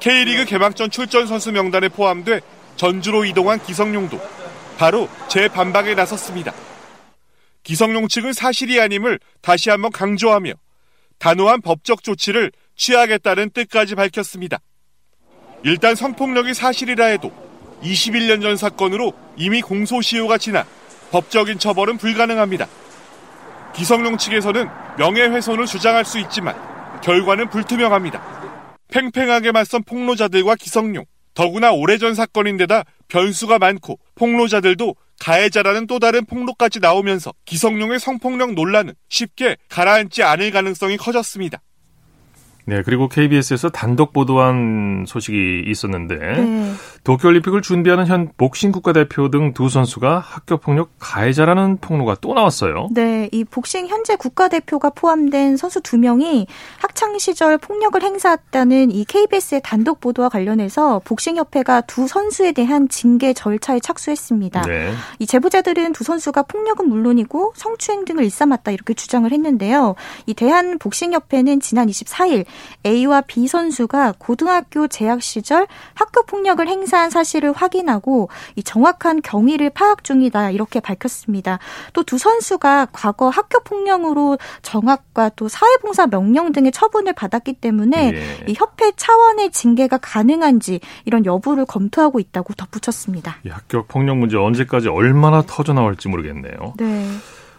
K리그 0.00 0.44
개막전 0.44 0.90
출전 0.90 1.26
선수 1.26 1.50
명단에 1.50 1.88
포함돼 1.88 2.40
전주로 2.76 3.24
이동한 3.24 3.62
기성용도 3.62 4.20
바로 4.76 5.08
재반박에 5.28 5.94
나섰습니다. 5.94 6.52
기성용 7.62 8.08
측은 8.08 8.34
사실이 8.34 8.78
아님을 8.80 9.18
다시 9.40 9.70
한번 9.70 9.90
강조하며 9.90 10.52
단호한 11.18 11.62
법적 11.62 12.02
조치를 12.02 12.52
취하겠다는 12.76 13.50
뜻까지 13.50 13.94
밝혔습니다. 13.94 14.60
일단 15.64 15.94
성폭력이 15.94 16.52
사실이라 16.52 17.06
해도 17.06 17.32
21년 17.82 18.42
전 18.42 18.56
사건으로 18.56 19.14
이미 19.36 19.62
공소시효가 19.62 20.36
지나 20.36 20.66
법적인 21.10 21.58
처벌은 21.58 21.96
불가능합니다. 21.96 22.68
기성용 23.76 24.16
측에서는 24.16 24.68
명예훼손을 24.98 25.66
주장할 25.66 26.04
수 26.04 26.18
있지만 26.18 26.56
결과는 27.02 27.50
불투명합니다. 27.50 28.22
팽팽하게 28.88 29.52
맞선 29.52 29.82
폭로자들과 29.84 30.54
기성용, 30.54 31.04
더구나 31.34 31.72
오래전 31.72 32.14
사건인데다 32.14 32.84
변수가 33.08 33.58
많고 33.58 33.98
폭로자들도 34.14 34.96
가해자라는 35.20 35.86
또 35.86 35.98
다른 35.98 36.24
폭로까지 36.24 36.80
나오면서 36.80 37.32
기성용의 37.44 38.00
성폭력 38.00 38.54
논란은 38.54 38.94
쉽게 39.10 39.56
가라앉지 39.68 40.22
않을 40.22 40.50
가능성이 40.50 40.96
커졌습니다. 40.96 41.60
네, 42.68 42.82
그리고 42.82 43.08
KBS에서 43.08 43.68
단독 43.68 44.12
보도한 44.12 45.04
소식이 45.06 45.64
있었는데 45.66 46.16
네. 46.16 46.72
도쿄올림픽을 47.06 47.62
준비하는 47.62 48.08
현 48.08 48.30
복싱 48.36 48.72
국가대표 48.72 49.30
등 49.30 49.52
두 49.54 49.68
선수가 49.68 50.18
학교폭력 50.18 50.90
가해자라는 50.98 51.78
폭로가 51.80 52.16
또 52.20 52.34
나왔어요. 52.34 52.88
네, 52.90 53.28
이 53.30 53.44
복싱 53.44 53.86
현재 53.86 54.16
국가대표가 54.16 54.90
포함된 54.90 55.56
선수 55.56 55.80
두 55.80 55.98
명이 55.98 56.48
학창 56.78 57.16
시절 57.18 57.58
폭력을 57.58 58.02
행사했다는 58.02 58.90
이 58.90 59.04
KBS의 59.04 59.60
단독 59.62 60.00
보도와 60.00 60.28
관련해서 60.28 61.00
복싱협회가 61.04 61.82
두 61.82 62.08
선수에 62.08 62.50
대한 62.50 62.88
징계 62.88 63.32
절차에 63.32 63.78
착수했습니다. 63.78 64.62
네. 64.62 64.92
이 65.20 65.26
제보자들은 65.26 65.92
두 65.92 66.02
선수가 66.02 66.42
폭력은 66.42 66.88
물론이고 66.88 67.52
성추행 67.54 68.04
등을 68.04 68.24
일삼았다 68.24 68.72
이렇게 68.72 68.94
주장을 68.94 69.30
했는데요. 69.30 69.94
이 70.26 70.34
대한 70.34 70.78
복싱협회는 70.78 71.60
지난 71.60 71.86
24일 71.86 72.46
A와 72.84 73.20
B 73.20 73.46
선수가 73.46 74.14
고등학교 74.18 74.88
재학 74.88 75.22
시절 75.22 75.68
학교 75.94 76.24
폭력을 76.24 76.66
행사 76.66 76.95
한 76.96 77.10
사실을 77.10 77.52
확인하고 77.52 78.30
이 78.54 78.62
정확한 78.62 79.20
경위를 79.22 79.70
파악 79.70 80.02
중이다 80.02 80.50
이렇게 80.50 80.80
밝혔습니다. 80.80 81.58
또 81.92 82.06
두 82.06 82.18
선수가 82.18 82.86
과거 82.92 83.28
학교 83.28 83.58
폭력으로 83.60 84.38
정학과 84.62 85.28
또 85.30 85.48
사회봉사 85.48 86.06
명령 86.06 86.52
등의 86.52 86.70
처분을 86.70 87.12
받았기 87.12 87.54
때문에 87.54 88.12
예. 88.14 88.44
이 88.46 88.54
협회 88.56 88.92
차원의 88.92 89.50
징계가 89.50 89.98
가능한지 89.98 90.80
이런 91.04 91.26
여부를 91.26 91.66
검토하고 91.66 92.20
있다고 92.20 92.54
덧붙였습니다. 92.54 93.38
이 93.44 93.48
학교 93.48 93.84
폭력 93.84 94.18
문제 94.18 94.36
언제까지 94.36 94.88
얼마나 94.88 95.42
터져 95.42 95.72
나올지 95.72 96.08
모르겠네요. 96.08 96.74
네. 96.78 97.08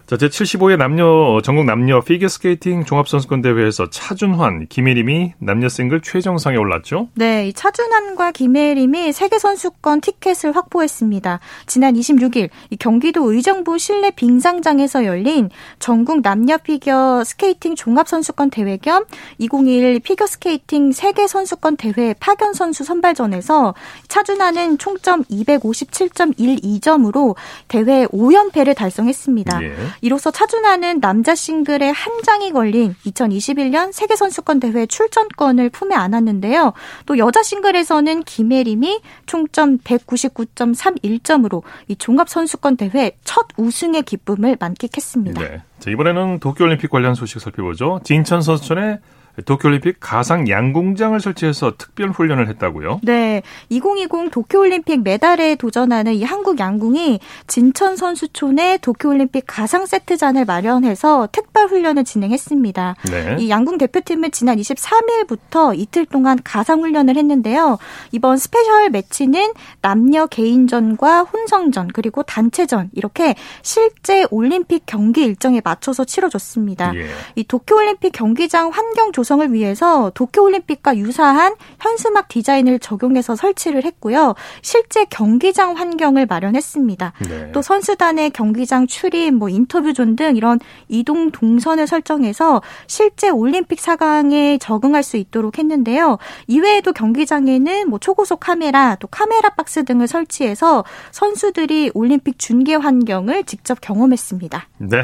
자, 0.07 0.15
제75회 0.15 0.77
남녀, 0.77 1.41
전국 1.43 1.65
남녀 1.65 1.99
피겨스케이팅 1.99 2.85
종합선수권 2.85 3.41
대회에서 3.41 3.89
차준환, 3.89 4.67
김예림이 4.69 5.33
남녀 5.39 5.67
싱글 5.67 5.99
최정상에 5.99 6.55
올랐죠? 6.55 7.09
네, 7.15 7.51
차준환과 7.51 8.31
김예림이 8.31 9.11
세계선수권 9.11 9.99
티켓을 9.99 10.55
확보했습니다. 10.55 11.41
지난 11.65 11.95
26일 11.95 12.47
경기도 12.79 13.33
의정부 13.33 13.77
실내 13.77 14.11
빙상장에서 14.11 15.03
열린 15.03 15.49
전국 15.79 16.21
남녀 16.21 16.55
피겨 16.55 17.25
스케이팅 17.25 17.75
종합선수권 17.75 18.49
대회 18.49 18.77
겸 18.77 19.03
2021 19.39 19.99
피겨스케이팅 19.99 20.93
세계선수권 20.93 21.75
대회 21.75 22.15
파견 22.17 22.53
선수 22.53 22.85
선발전에서 22.85 23.75
차준환은 24.07 24.77
총점 24.77 25.25
257.12점으로 25.25 27.35
대회 27.67 28.05
5연패를 28.05 28.73
달성했습니다. 28.73 29.63
예. 29.63 29.96
이로써 30.01 30.31
차준하는 30.31 30.99
남자 31.01 31.35
싱글에 31.35 31.89
한 31.89 32.13
장이 32.23 32.51
걸린 32.51 32.95
2021년 33.05 33.91
세계선수권 33.91 34.59
대회 34.59 34.85
출전권을 34.85 35.69
품에 35.69 35.95
안았는데요. 35.95 36.73
또 37.05 37.17
여자 37.17 37.43
싱글에서는 37.43 38.23
김혜림이 38.23 39.01
총점 39.25 39.79
199.31점으로 39.79 41.63
이 41.87 41.95
종합선수권 41.95 42.77
대회 42.77 43.11
첫 43.23 43.47
우승의 43.57 44.03
기쁨을 44.03 44.57
만끽했습니다. 44.59 45.41
네. 45.41 45.61
자, 45.79 45.91
이번에는 45.91 46.39
도쿄올림픽 46.39 46.89
관련 46.89 47.15
소식 47.15 47.39
살펴보죠. 47.39 47.99
진천 48.03 48.41
선수촌의 48.41 48.99
도쿄올림픽 49.45 49.97
가상 49.99 50.49
양궁장을 50.49 51.19
설치해서 51.19 51.73
특별 51.77 52.09
훈련을 52.09 52.47
했다고요? 52.49 53.01
네. 53.03 53.43
2020 53.69 54.31
도쿄올림픽 54.31 55.03
메달에 55.03 55.55
도전하는 55.55 56.13
이 56.13 56.23
한국 56.23 56.59
양궁이 56.59 57.19
진천 57.45 57.97
선수촌에 57.97 58.79
도쿄올림픽 58.79 59.43
가상 59.45 59.85
세트장을 59.85 60.43
마련해서 60.43 61.29
특별 61.31 61.67
훈련을 61.67 62.03
진행했습니다. 62.03 62.95
네. 63.11 63.35
이 63.39 63.49
양궁 63.49 63.77
대표팀은 63.77 64.31
지난 64.31 64.57
23일부터 64.57 65.77
이틀 65.77 66.05
동안 66.05 66.39
가상 66.43 66.81
훈련을 66.81 67.15
했는데요. 67.15 67.77
이번 68.11 68.37
스페셜 68.37 68.89
매치는 68.89 69.53
남녀 69.81 70.25
개인전과 70.25 71.21
혼성전 71.21 71.89
그리고 71.89 72.23
단체전 72.23 72.89
이렇게 72.93 73.35
실제 73.61 74.25
올림픽 74.31 74.83
경기 74.87 75.23
일정에 75.23 75.61
맞춰서 75.63 76.05
치러졌습니다. 76.05 76.95
예. 76.95 77.07
이 77.35 77.43
도쿄올림픽 77.43 78.13
경기장 78.13 78.69
환경 78.69 79.11
조성 79.11 79.26
조성을 79.27 79.51
위해서 79.51 80.09
도쿄올림픽과 80.15 80.95
유사한 80.97 81.53
현수막 81.81 82.29
디자인을 82.29 82.79
적용해서 82.79 83.35
설치를 83.35 83.83
했고요. 83.83 84.35
실제 84.61 85.03
경기장 85.03 85.75
환경을 85.75 86.27
마련했습니다. 86.27 87.13
네. 87.27 87.51
또 87.51 87.61
선수단의 87.61 88.29
경기장 88.31 88.87
출입, 88.87 89.33
뭐 89.33 89.49
인터뷰 89.49 89.93
존 89.93 90.15
등 90.15 90.37
이런 90.37 90.59
이동 90.87 91.29
동선을 91.31 91.85
설정해서 91.85 92.61
실제 92.87 93.29
올림픽 93.29 93.81
상황에 93.81 94.57
적응할 94.57 95.03
수 95.03 95.17
있도록 95.17 95.59
했는데요. 95.59 96.17
이외에도 96.47 96.93
경기장에는 96.93 97.89
뭐 97.89 97.99
초고속 97.99 98.39
카메라, 98.39 98.95
또 98.95 99.07
카메라 99.07 99.49
박스 99.49 99.83
등을 99.83 100.07
설치해서 100.07 100.85
선수들이 101.11 101.91
올림픽 101.93 102.39
중계 102.39 102.73
환경을 102.75 103.43
직접 103.43 103.81
경험했습니다. 103.81 104.67
네. 104.77 105.03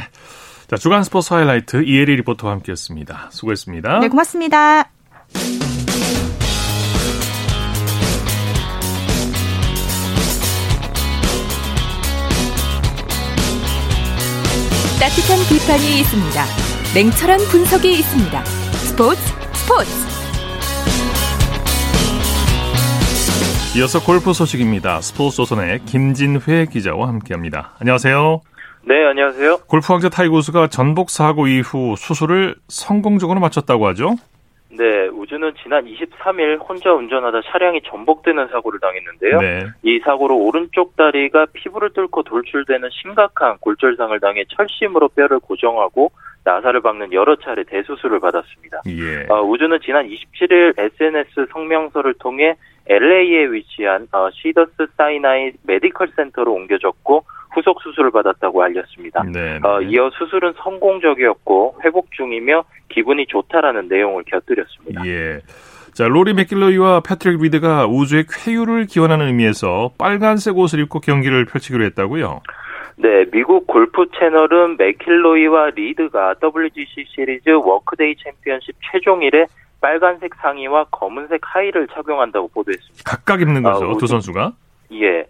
자, 0.68 0.78
주간 0.78 1.04
스포츠 1.04 1.34
하이라이트 1.34 1.84
이혜리 1.84 2.16
리포터와 2.18 2.54
함께했습니다. 2.54 3.30
수고했습니다. 3.32 4.00
네, 4.00 4.08
고맙습니다. 4.10 4.90
따뜻한 15.00 15.38
비판이 15.50 16.00
있습니다. 16.00 16.46
냉철한 16.96 17.40
분석이 17.52 17.92
있습니다. 18.00 18.46
스포츠 18.46 19.20
스포츠. 19.54 19.92
이어서 23.76 24.02
골프 24.02 24.34
소식입니다. 24.34 25.02
스포츠 25.02 25.38
조선의 25.38 25.84
김진회 25.86 26.68
기자와 26.72 27.08
함께합니다. 27.10 27.76
안녕하세요. 27.80 28.42
네, 28.86 29.06
안녕하세요. 29.06 29.60
골프 29.68 29.94
황제 29.94 30.10
타이거 30.10 30.39
우즈가 30.39 30.68
전복 30.68 31.10
사고 31.10 31.48
이후 31.48 31.96
수술을 31.96 32.56
성공적으로 32.68 33.40
마쳤다고 33.40 33.88
하죠? 33.88 34.16
네, 34.70 35.08
우즈는 35.08 35.54
지난 35.62 35.86
23일 35.86 36.60
혼자 36.68 36.92
운전하다 36.92 37.42
차량이 37.46 37.82
전복되는 37.86 38.48
사고를 38.48 38.80
당했는데요. 38.80 39.40
네. 39.40 39.68
이 39.84 40.00
사고로 40.00 40.36
오른쪽 40.36 40.98
다리가 40.98 41.46
피부를 41.54 41.92
뚫고 41.94 42.24
돌출되는 42.24 42.90
심각한 42.92 43.58
골절상을 43.60 44.20
당해 44.20 44.44
철심으로 44.50 45.10
뼈를 45.10 45.40
고정하고 45.40 46.12
나사를 46.44 46.82
박는 46.82 47.14
여러 47.14 47.38
차례 47.38 47.64
대수술을 47.64 48.20
받았습니다. 48.20 48.82
예. 48.88 49.26
어, 49.30 49.42
우즈는 49.44 49.78
지난 49.86 50.10
27일 50.10 50.78
SNS 50.78 51.46
성명서를 51.54 52.16
통해 52.16 52.56
LA에 52.88 53.46
위치한 53.52 54.08
어, 54.12 54.30
시더스 54.32 54.88
사이나이 54.98 55.52
메디컬 55.64 56.10
센터로 56.18 56.52
옮겨졌고 56.52 57.24
후속 57.54 57.82
수술을 57.82 58.12
받았다고 58.12 58.64
알렸습니다. 58.64 59.24
네, 59.24 59.60
네. 59.60 59.68
어, 59.68 59.82
이어 59.82 60.10
수술은 60.12 60.54
성공적이었고 60.58 61.78
회복 61.84 62.12
중이며 62.12 62.64
기분이 62.90 63.26
좋다라는 63.28 63.88
내용을 63.88 64.24
곁들였습니다. 64.24 65.06
예. 65.06 65.40
자, 65.94 66.08
로리 66.08 66.34
매킬로이와 66.34 67.02
패트릭 67.02 67.42
리드가 67.42 67.86
우즈의 67.86 68.26
쾌유를 68.28 68.88
기원하는 68.88 69.28
의미에서 69.28 69.92
빨간색 69.98 70.58
옷을 70.58 70.80
입고 70.80 71.00
경기를 71.00 71.46
펼치기로 71.46 71.84
했다고요? 71.86 72.42
네, 72.96 73.26
미국 73.32 73.68
골프 73.68 74.06
채널은 74.18 74.78
매킬로이와 74.78 75.72
리드가 75.72 76.36
WGC 76.42 77.06
시리즈 77.08 77.50
워크데이 77.50 78.16
챔피언십 78.24 78.76
최종일에 78.92 79.46
빨간색 79.82 80.34
상의와 80.42 80.86
검은색 80.86 81.42
하의를 81.44 81.88
착용한다고 81.88 82.48
보도했습니다. 82.50 83.04
각각 83.06 83.42
입는 83.42 83.62
거죠, 83.64 83.92
어, 83.92 83.98
두 83.98 84.08
선수가? 84.08 84.54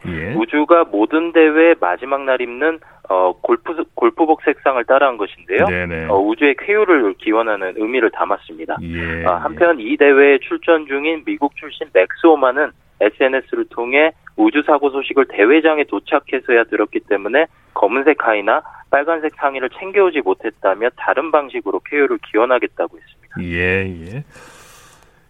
예. 0.08 0.32
예. 0.32 0.34
우즈가 0.36 0.84
모든 0.84 1.32
대회 1.32 1.76
마지막 1.80 2.24
날 2.24 2.42
입는 2.42 2.80
어, 3.10 3.34
골프 3.42 3.84
골프복 3.96 4.42
색상을 4.44 4.84
따라한 4.86 5.18
것인데요. 5.18 5.66
어, 6.10 6.20
우즈의 6.20 6.56
쾌유를 6.58 7.16
기원하는 7.18 7.74
의미를 7.76 8.10
담았습니다. 8.12 8.78
예. 8.82 9.26
어, 9.26 9.36
한편 9.36 9.80
이 9.80 9.98
대회에 9.98 10.40
출전 10.40 10.88
중인 10.88 11.24
미국 11.26 11.56
출신 11.56 11.88
맥스 11.94 12.26
호마는 12.26 12.72
SNS를 13.02 13.66
통해 13.70 14.12
우즈 14.36 14.64
사고 14.66 14.90
소식을 14.90 15.26
대회장에 15.30 15.84
도착해서야 15.84 16.66
들었기 16.66 17.02
때문에 17.02 17.46
검은색 17.74 18.26
하의나 18.26 18.62
빨간색 18.90 19.34
상의를 19.36 19.70
챙겨오지 19.72 20.22
못했다며 20.22 20.90
다른 20.96 21.32
방식으로 21.32 21.82
쾌유를 21.86 22.20
기원하겠다고 22.32 22.98
했습니다. 22.98 23.42
예, 23.42 24.16
예. 24.16 24.24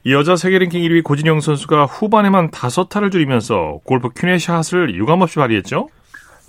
여자 0.05 0.35
세계 0.35 0.59
랭킹 0.59 0.81
1위 0.81 1.01
고진영 1.01 1.39
선수가 1.39 1.85
후반에만 1.85 2.51
다섯 2.51 2.89
타를 2.89 3.09
줄이면서 3.09 3.79
골프 3.85 4.09
퀸의 4.13 4.51
샷을 4.51 4.95
유감없이 4.95 5.39
발휘했죠? 5.39 5.87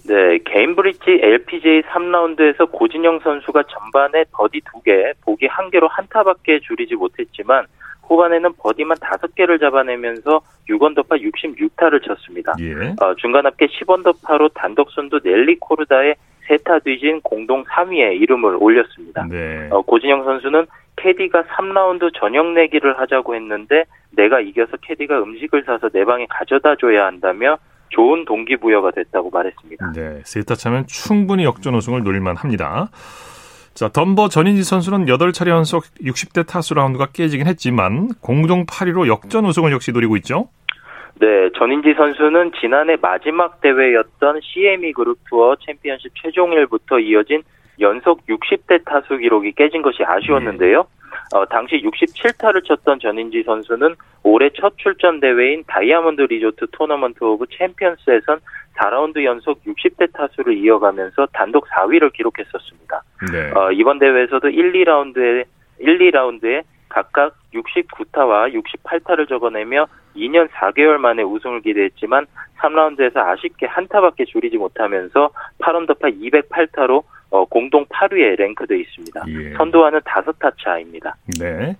네, 0.08 0.38
게인브리지 0.44 1.20
LPGA 1.22 1.82
3라운드에서 1.82 2.68
고진영 2.72 3.20
선수가 3.20 3.62
전반에 3.70 4.24
버디 4.32 4.60
2개, 4.60 5.14
보기 5.20 5.46
1개로 5.46 5.86
한타밖에 5.88 6.60
줄이지 6.60 6.96
못했지만 6.96 7.66
후반에는 8.02 8.54
버디만 8.58 8.96
5개를 8.98 9.60
잡아내면서 9.60 10.40
6언더파 10.68 11.22
66타를 11.22 12.04
쳤습니다. 12.04 12.54
예. 12.58 12.74
어, 13.00 13.14
중간 13.16 13.46
합계 13.46 13.66
10언더파로 13.66 14.50
단독 14.54 14.90
선두 14.90 15.20
넬리 15.22 15.56
코르다의 15.60 16.16
세타 16.46 16.80
뒤진 16.80 17.20
공동 17.22 17.64
3위에 17.64 18.20
이름을 18.20 18.57
올렸습니다. 18.61 19.26
네. 19.30 19.68
어, 19.70 19.83
고진영 19.83 20.24
선수는 20.24 20.66
캐디가 20.96 21.44
3라운드 21.44 22.12
저녁 22.18 22.52
내기를 22.52 22.98
하자고 23.00 23.35
했는데 23.35 23.85
내가 24.11 24.40
이겨서 24.40 24.76
캐디가 24.83 25.22
음식을 25.22 25.64
사서 25.64 25.88
내 25.90 26.04
방에 26.04 26.26
가져다 26.28 26.76
줘야 26.76 27.07
한다며 27.07 27.59
좋은 27.90 28.24
동기부여가 28.24 28.90
됐다고 28.92 29.30
말했습니다. 29.30 29.92
네, 29.92 30.20
세타 30.24 30.54
차면 30.54 30.87
충분히 30.87 31.44
역전 31.44 31.74
우승을 31.74 32.02
노릴만 32.02 32.37
합니다. 32.37 32.88
자, 33.74 33.88
덤버 33.88 34.28
전인지 34.28 34.62
선수는 34.62 35.07
8차례 35.07 35.48
연속 35.48 35.83
60대 36.00 36.46
타수 36.46 36.74
라운드가 36.74 37.07
깨지긴 37.12 37.46
했지만 37.48 38.09
공동 38.20 38.66
8위로 38.66 39.09
역전 39.09 39.44
우승을 39.46 39.72
역시 39.72 39.90
노리고 39.90 40.16
있죠. 40.18 40.48
네, 41.20 41.48
전인지 41.57 41.94
선수는 41.94 42.53
지난해 42.61 42.96
마지막 43.00 43.61
대회였던 43.61 44.40
CME 44.42 44.92
그룹 44.92 45.18
투어 45.29 45.57
챔피언십 45.57 46.12
최종일부터 46.20 46.98
이어진 46.98 47.42
연속 47.81 48.27
60대 48.27 48.85
타수 48.85 49.16
기록이 49.18 49.53
깨진 49.53 49.83
것이 49.83 50.03
아쉬웠는데요. 50.05 50.87
어, 51.33 51.46
당시 51.46 51.77
67타를 51.83 52.64
쳤던 52.64 52.98
전인지 52.98 53.42
선수는 53.44 53.94
올해 54.22 54.50
첫 54.50 54.77
출전 54.77 55.20
대회인 55.20 55.64
다이아몬드 55.66 56.22
리조트 56.22 56.66
토너먼트 56.72 57.22
오브 57.22 57.46
챔피언스에선 57.57 58.40
4라운드 58.77 59.22
연속 59.24 59.62
60대 59.64 60.12
타수를 60.12 60.57
이어가면서 60.59 61.27
단독 61.33 61.66
4위를 61.68 62.12
기록했었습니다. 62.12 63.03
네. 63.33 63.50
어, 63.55 63.70
이번 63.72 63.98
대회에서도 63.98 64.48
1, 64.48 64.72
2라운드에 64.72 65.44
1, 65.79 65.98
2라운드에 66.11 66.62
각각 66.94 67.35
69타와 67.52 68.54
68타를 68.54 69.28
적어내며 69.28 69.87
2년 70.14 70.48
4개월 70.50 70.98
만에 70.98 71.24
우승을 71.24 71.61
기대했지만 71.62 72.24
3라운드에서 72.61 73.16
아쉽게 73.16 73.66
한 73.66 73.88
타밖에 73.88 74.24
줄이지 74.24 74.57
못하면서 74.57 75.30
8언더파 75.59 76.16
208타로 76.20 77.02
어, 77.30 77.44
공동 77.46 77.85
8위에 77.87 78.38
랭크되어 78.38 78.78
있습니다. 78.78 79.24
예. 79.26 79.57
선두와는 79.57 80.00
5타 80.02 80.52
차입니다. 80.62 81.16
네. 81.40 81.76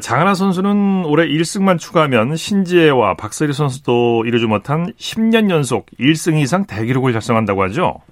장하나 0.00 0.34
선수는 0.34 1.04
올해 1.06 1.26
1승만 1.26 1.80
추가하면 1.80 2.36
신지혜와 2.36 3.14
박세리 3.14 3.52
선수도 3.52 4.24
이루지 4.26 4.46
못한 4.46 4.92
10년 4.92 5.50
연속 5.50 5.86
1승 5.98 6.38
이상 6.38 6.66
대기록을 6.68 7.12
달성한다고 7.12 7.64
하죠. 7.64 8.02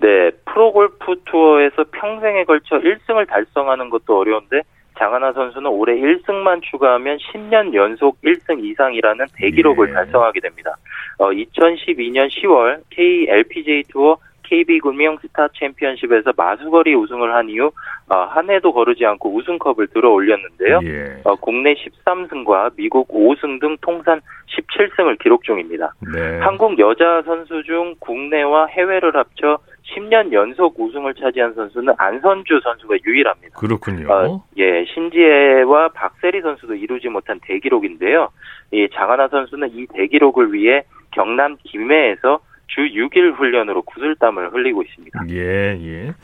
네, 0.00 0.30
프로골프 0.46 1.22
투어에서 1.26 1.84
평생에 1.92 2.44
걸쳐 2.44 2.80
1승을 2.80 3.28
달성하는 3.28 3.90
것도 3.90 4.18
어려운데 4.18 4.62
장하나 5.00 5.32
선수는 5.32 5.70
올해 5.70 5.96
1승만 5.96 6.62
추가하면 6.62 7.16
10년 7.16 7.72
연속 7.72 8.20
1승 8.20 8.62
이상이라는 8.62 9.26
대기록을 9.34 9.88
예. 9.88 9.92
달성하게 9.94 10.40
됩니다. 10.40 10.76
어, 11.18 11.30
2012년 11.30 12.28
10월 12.28 12.82
KLPJ 12.90 13.84
투어 13.88 14.18
KB금융 14.42 15.16
스타 15.22 15.48
챔피언십에서 15.58 16.32
마수거리 16.36 16.94
우승을 16.94 17.34
한 17.34 17.48
이후 17.48 17.70
어, 18.08 18.16
한 18.16 18.50
해도 18.50 18.72
거르지 18.72 19.06
않고 19.06 19.34
우승컵을 19.36 19.86
들어 19.88 20.10
올렸는데요. 20.10 20.80
예. 20.84 21.20
어, 21.24 21.34
국내 21.36 21.74
13승과 21.74 22.72
미국 22.76 23.08
5승 23.08 23.60
등 23.60 23.76
통산 23.80 24.20
17승을 24.48 25.18
기록 25.20 25.44
중입니다. 25.44 25.94
네. 26.12 26.40
한국 26.40 26.78
여자 26.78 27.22
선수 27.22 27.62
중 27.62 27.94
국내와 28.00 28.66
해외를 28.66 29.14
합쳐 29.14 29.58
10년 29.82 30.32
연속 30.32 30.78
우승을 30.78 31.14
차지한 31.14 31.54
선수는 31.54 31.94
안선주 31.96 32.60
선수가 32.62 32.96
유일합니다. 33.04 33.58
그렇군요. 33.58 34.12
어, 34.12 34.44
예, 34.58 34.84
신지혜와 34.84 35.88
박세리 35.88 36.40
선수도 36.42 36.74
이루지 36.74 37.08
못한 37.08 37.40
대기록인데요. 37.42 38.28
이 38.72 38.88
장하나 38.94 39.28
선수는 39.28 39.70
이 39.72 39.86
대기록을 39.94 40.52
위해 40.52 40.82
경남 41.12 41.56
김해에서 41.64 42.40
주 42.68 42.82
6일 42.82 43.34
훈련으로 43.36 43.82
구슬땀을 43.82 44.52
흘리고 44.52 44.82
있습니다. 44.82 45.20
예, 45.30 45.78
예. 45.80 46.14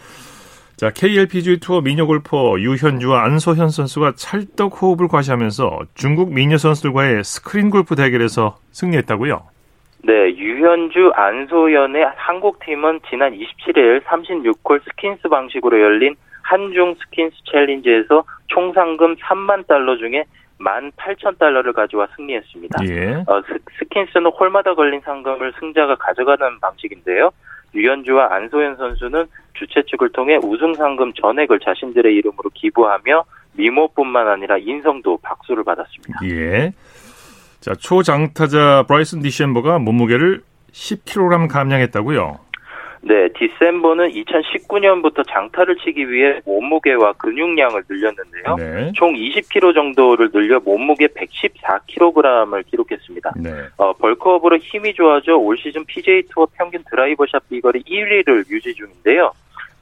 자, 0.76 0.90
KLPGA 0.90 1.60
투어 1.60 1.80
미녀 1.80 2.04
골퍼 2.04 2.60
유현주와 2.60 3.24
안소현 3.24 3.70
선수가 3.70 4.12
찰떡 4.16 4.80
호흡을 4.80 5.08
과시하면서 5.08 5.86
중국 5.94 6.34
미녀 6.34 6.58
선수들과의 6.58 7.24
스크린 7.24 7.70
골프 7.70 7.96
대결에서 7.96 8.58
승리했다고요? 8.72 9.55
네, 10.06 10.36
유현주, 10.36 11.10
안소현의 11.16 12.12
한국팀은 12.14 13.00
지난 13.10 13.32
27일 13.32 14.04
36홀 14.04 14.80
skins 14.84 15.28
방식으로 15.28 15.80
열린 15.80 16.14
한중 16.42 16.94
스킨스 16.94 17.34
챌린지에서 17.50 18.22
총 18.46 18.72
상금 18.72 19.16
3만 19.16 19.66
달러 19.66 19.96
중에 19.96 20.22
18,000달러를 20.60 21.72
가져와 21.72 22.06
승리했습니다. 22.14 22.84
예. 22.86 23.24
어, 23.26 23.42
skins는 23.42 24.30
홀마다 24.30 24.74
걸린 24.74 25.00
상금을 25.00 25.52
승자가 25.58 25.96
가져가는 25.96 26.60
방식인데요. 26.60 27.32
유현주와 27.74 28.32
안소연 28.32 28.76
선수는 28.76 29.26
주최 29.54 29.82
측을 29.90 30.10
통해 30.10 30.38
우승 30.40 30.72
상금 30.74 31.14
전액을 31.14 31.58
자신들의 31.58 32.14
이름으로 32.14 32.50
기부하며 32.54 33.24
미모뿐만 33.54 34.28
아니라 34.28 34.56
인성도 34.58 35.18
박수를 35.22 35.64
받았습니다. 35.64 36.20
예. 36.26 36.72
자, 37.66 37.74
초장타자 37.74 38.84
브라이슨 38.86 39.22
디셈버가 39.22 39.80
몸무게를 39.80 40.40
10kg 40.70 41.48
감량했다고요? 41.50 42.38
네, 43.02 43.28
디셈버는 43.36 44.10
2019년부터 44.10 45.26
장타를 45.28 45.76
치기 45.78 46.08
위해 46.08 46.38
몸무게와 46.44 47.14
근육량을 47.14 47.82
늘렸는데요. 47.88 48.54
네. 48.56 48.92
총 48.94 49.14
20kg 49.14 49.74
정도를 49.74 50.30
늘려 50.30 50.60
몸무게 50.60 51.08
114kg을 51.08 52.64
기록했습니다. 52.66 53.32
네. 53.36 53.50
어, 53.78 53.92
bulk 53.94 54.20
up으로 54.20 54.58
힘이 54.58 54.94
좋아져 54.94 55.34
올 55.36 55.58
시즌 55.58 55.84
PGA 55.86 56.22
투어 56.30 56.46
평균 56.56 56.84
드라이버샷 56.88 57.48
비거리 57.48 57.82
1위를 57.82 58.48
유지 58.48 58.74
중인데요. 58.74 59.32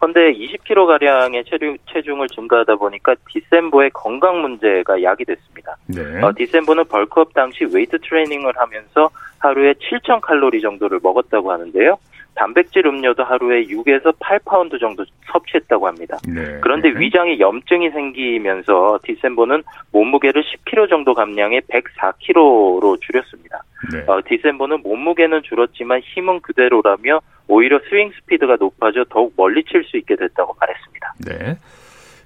그런데 0.05 0.34
20kg 0.38 0.86
가량의 0.86 1.44
체중, 1.46 1.78
체중을 1.90 2.28
증가하다 2.28 2.76
보니까 2.76 3.14
디섐보의 3.32 3.90
건강 3.94 4.42
문제가 4.42 5.02
야기됐습니다. 5.02 5.76
네. 5.86 6.22
어, 6.22 6.30
디섐보는 6.36 6.84
bulk 6.84 7.16
up 7.16 7.32
당시 7.32 7.64
웨이트 7.64 7.98
트레이닝을 8.00 8.52
하면서 8.55 9.09
하루에 9.38 9.72
7,000 9.80 10.20
칼로리 10.20 10.61
정도를 10.61 11.00
먹었다고 11.02 11.50
하는데요. 11.50 11.96
단백질 12.35 12.87
음료도 12.87 13.24
하루에 13.24 13.64
6에서 13.66 14.14
8파운드 14.18 14.80
정도 14.80 15.05
섭취했다고 15.32 15.87
합니다. 15.87 16.18
네. 16.26 16.59
그런데 16.61 16.93
네. 16.93 17.01
위장에 17.01 17.39
염증이 17.39 17.91
생기면서 17.91 18.99
디섐보는 19.05 19.62
몸무게를 19.93 20.43
10kg 20.43 20.89
정도 20.89 21.14
감량해 21.14 21.61
104kg로 21.61 23.01
줄였습니다. 23.01 23.62
네. 23.93 24.05
어, 24.07 24.20
디섐보는 24.26 24.82
몸무게는 24.82 25.43
줄었지만 25.45 26.01
힘은 26.01 26.41
그대로라며 26.41 27.20
오히려 27.49 27.78
스윙 27.89 28.11
스피드가 28.12 28.57
높아져 28.59 29.05
더욱 29.11 29.32
멀리 29.37 29.62
칠 29.64 29.85
수 29.85 29.97
있게 29.99 30.16
됐다고 30.16 30.57
말했습니다. 30.59 31.14
네. 31.26 31.59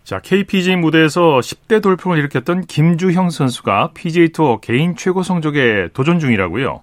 자, 0.05 0.21
KPGA 0.21 0.77
무대에서 0.77 1.39
10대 1.41 1.83
돌풍을 1.83 2.17
일으켰던 2.19 2.63
김주형 2.63 3.29
선수가 3.29 3.91
PGA 3.95 4.31
투어 4.31 4.59
개인 4.59 4.97
최고 4.97 5.23
성적에 5.23 5.89
도전 5.93 6.19
중이라고요. 6.19 6.81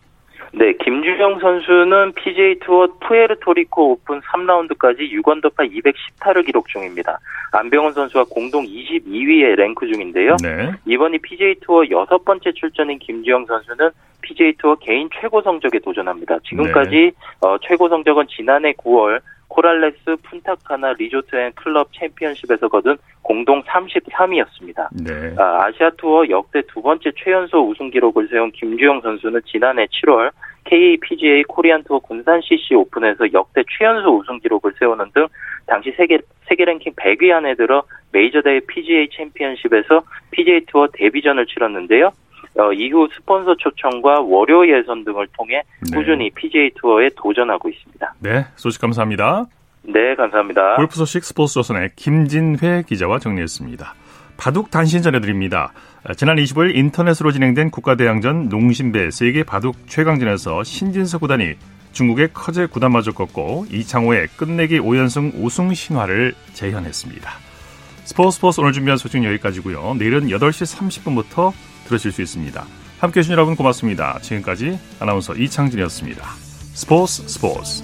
네, 0.58 0.72
김주형 0.72 1.40
선수는 1.40 2.14
PGA 2.14 2.60
투어 2.60 2.88
푸에르토리코 3.02 3.92
오픈 3.92 4.22
3라운드까지 4.22 5.12
6언더파 5.12 5.70
210타를 5.70 6.46
기록 6.46 6.70
중입니다. 6.70 7.20
안병훈 7.52 7.92
선수와 7.92 8.24
공동 8.30 8.64
22위에 8.64 9.56
랭크 9.56 9.86
중인데요. 9.86 10.38
네. 10.42 10.72
이번이 10.86 11.18
PGA 11.20 11.56
투어 11.62 11.84
여섯 11.90 12.24
번째 12.24 12.54
출전인 12.54 13.00
김주형 13.00 13.46
선수는 13.48 13.90
PGA 14.22 14.54
투어 14.58 14.76
개인 14.76 15.10
최고 15.20 15.42
성적에 15.42 15.80
도전합니다. 15.80 16.40
지금까지 16.48 17.12
어, 17.42 17.58
최고 17.60 17.90
성적은 17.90 18.26
지난해 18.30 18.72
9월 18.74 19.20
코랄레스 19.56 20.18
푼타카나 20.24 20.94
리조트 20.94 21.34
앤 21.34 21.54
클럽 21.56 21.90
챔피언십에서 21.94 22.68
거둔 22.68 22.98
공동 23.22 23.64
33위였습니다. 23.64 24.90
네. 24.92 25.34
아, 25.38 25.66
아시아 25.66 25.90
투어 25.98 26.28
역대 26.30 26.62
두 26.68 26.82
번째 26.82 27.10
최연소 27.16 27.66
우승 27.70 27.90
기록을 27.90 28.28
세운 28.28 28.52
김주형 28.52 29.00
선수는 29.02 29.42
지난해 29.46 29.86
7월 29.86 30.32
KPGA 30.66 31.44
코리안 31.44 31.84
투어 31.84 32.00
군산 32.00 32.42
CC 32.42 32.76
오픈에서 32.76 33.32
역대 33.32 33.64
최연소 33.78 34.18
우승 34.18 34.40
기록을 34.40 34.74
세우는 34.78 35.06
등 35.14 35.28
당시 35.68 35.94
세계 35.96 36.20
세계 36.50 36.66
랭킹 36.66 36.94
100위 36.94 37.32
안에 37.32 37.56
들어 37.56 37.84
메이저 38.12 38.42
대회 38.42 38.60
PGA 38.60 39.08
챔피언십에서 39.16 40.04
PGA 40.32 40.66
투어 40.68 40.88
데뷔전을 40.92 41.46
치렀는데요. 41.46 42.12
어, 42.58 42.72
이후 42.72 43.08
스폰서 43.14 43.56
초청과 43.58 44.22
월요 44.22 44.68
예선 44.68 45.04
등을 45.04 45.28
통해 45.38 45.62
네. 45.92 45.98
꾸준히 45.98 46.30
PGA 46.32 46.72
투어에 46.76 47.10
도전하고 47.16 47.70
있습니다. 47.70 48.14
네. 48.20 48.46
소식 48.56 48.82
감사합니다. 48.82 49.46
네, 49.84 50.16
감사합니다. 50.16 50.76
골프 50.76 50.96
소식 50.96 51.24
스포츠 51.24 51.56
조선의 51.56 51.92
김진회 51.96 52.84
기자와 52.88 53.20
정리했습니다. 53.20 53.94
바둑 54.38 54.72
단신 54.72 55.02
전해드립니다. 55.02 55.72
지난 56.18 56.38
25일 56.38 56.76
인터넷으로 56.76 57.32
진행된 57.32 57.72
국가대항전 57.72 58.50
농심배 58.50 59.12
세계 59.12 59.44
바둑 59.44 59.76
최강전에서 59.88 60.64
신진서 60.64 61.20
구단이 61.20 61.56
중국의 61.94 62.30
커제 62.34 62.66
구단마저 62.66 63.12
꺾고 63.12 63.66
이창호의 63.72 64.28
끝내기 64.38 64.80
5연승 64.80 65.32
우승 65.42 65.74
신화를 65.74 66.34
재현했습니다. 66.54 67.32
스포츠 68.04 68.36
스포츠 68.36 68.62
오늘 68.62 68.74
준비한 68.74 68.98
소식 68.98 69.24
여기까지고요. 69.24 69.96
내일은 69.98 70.28
8시 70.28 70.78
30분부터 70.78 71.54
들으실 71.88 72.12
수 72.12 72.22
있습니다. 72.22 72.66
함께해 73.00 73.24
주신 73.24 73.34
여러분 73.34 73.56
고맙습니다. 73.56 74.20
지금까지 74.22 74.78
아나운서 75.00 75.36
이창진이었습니다. 75.36 76.24
스포츠 76.74 77.28
스포츠 77.28 77.84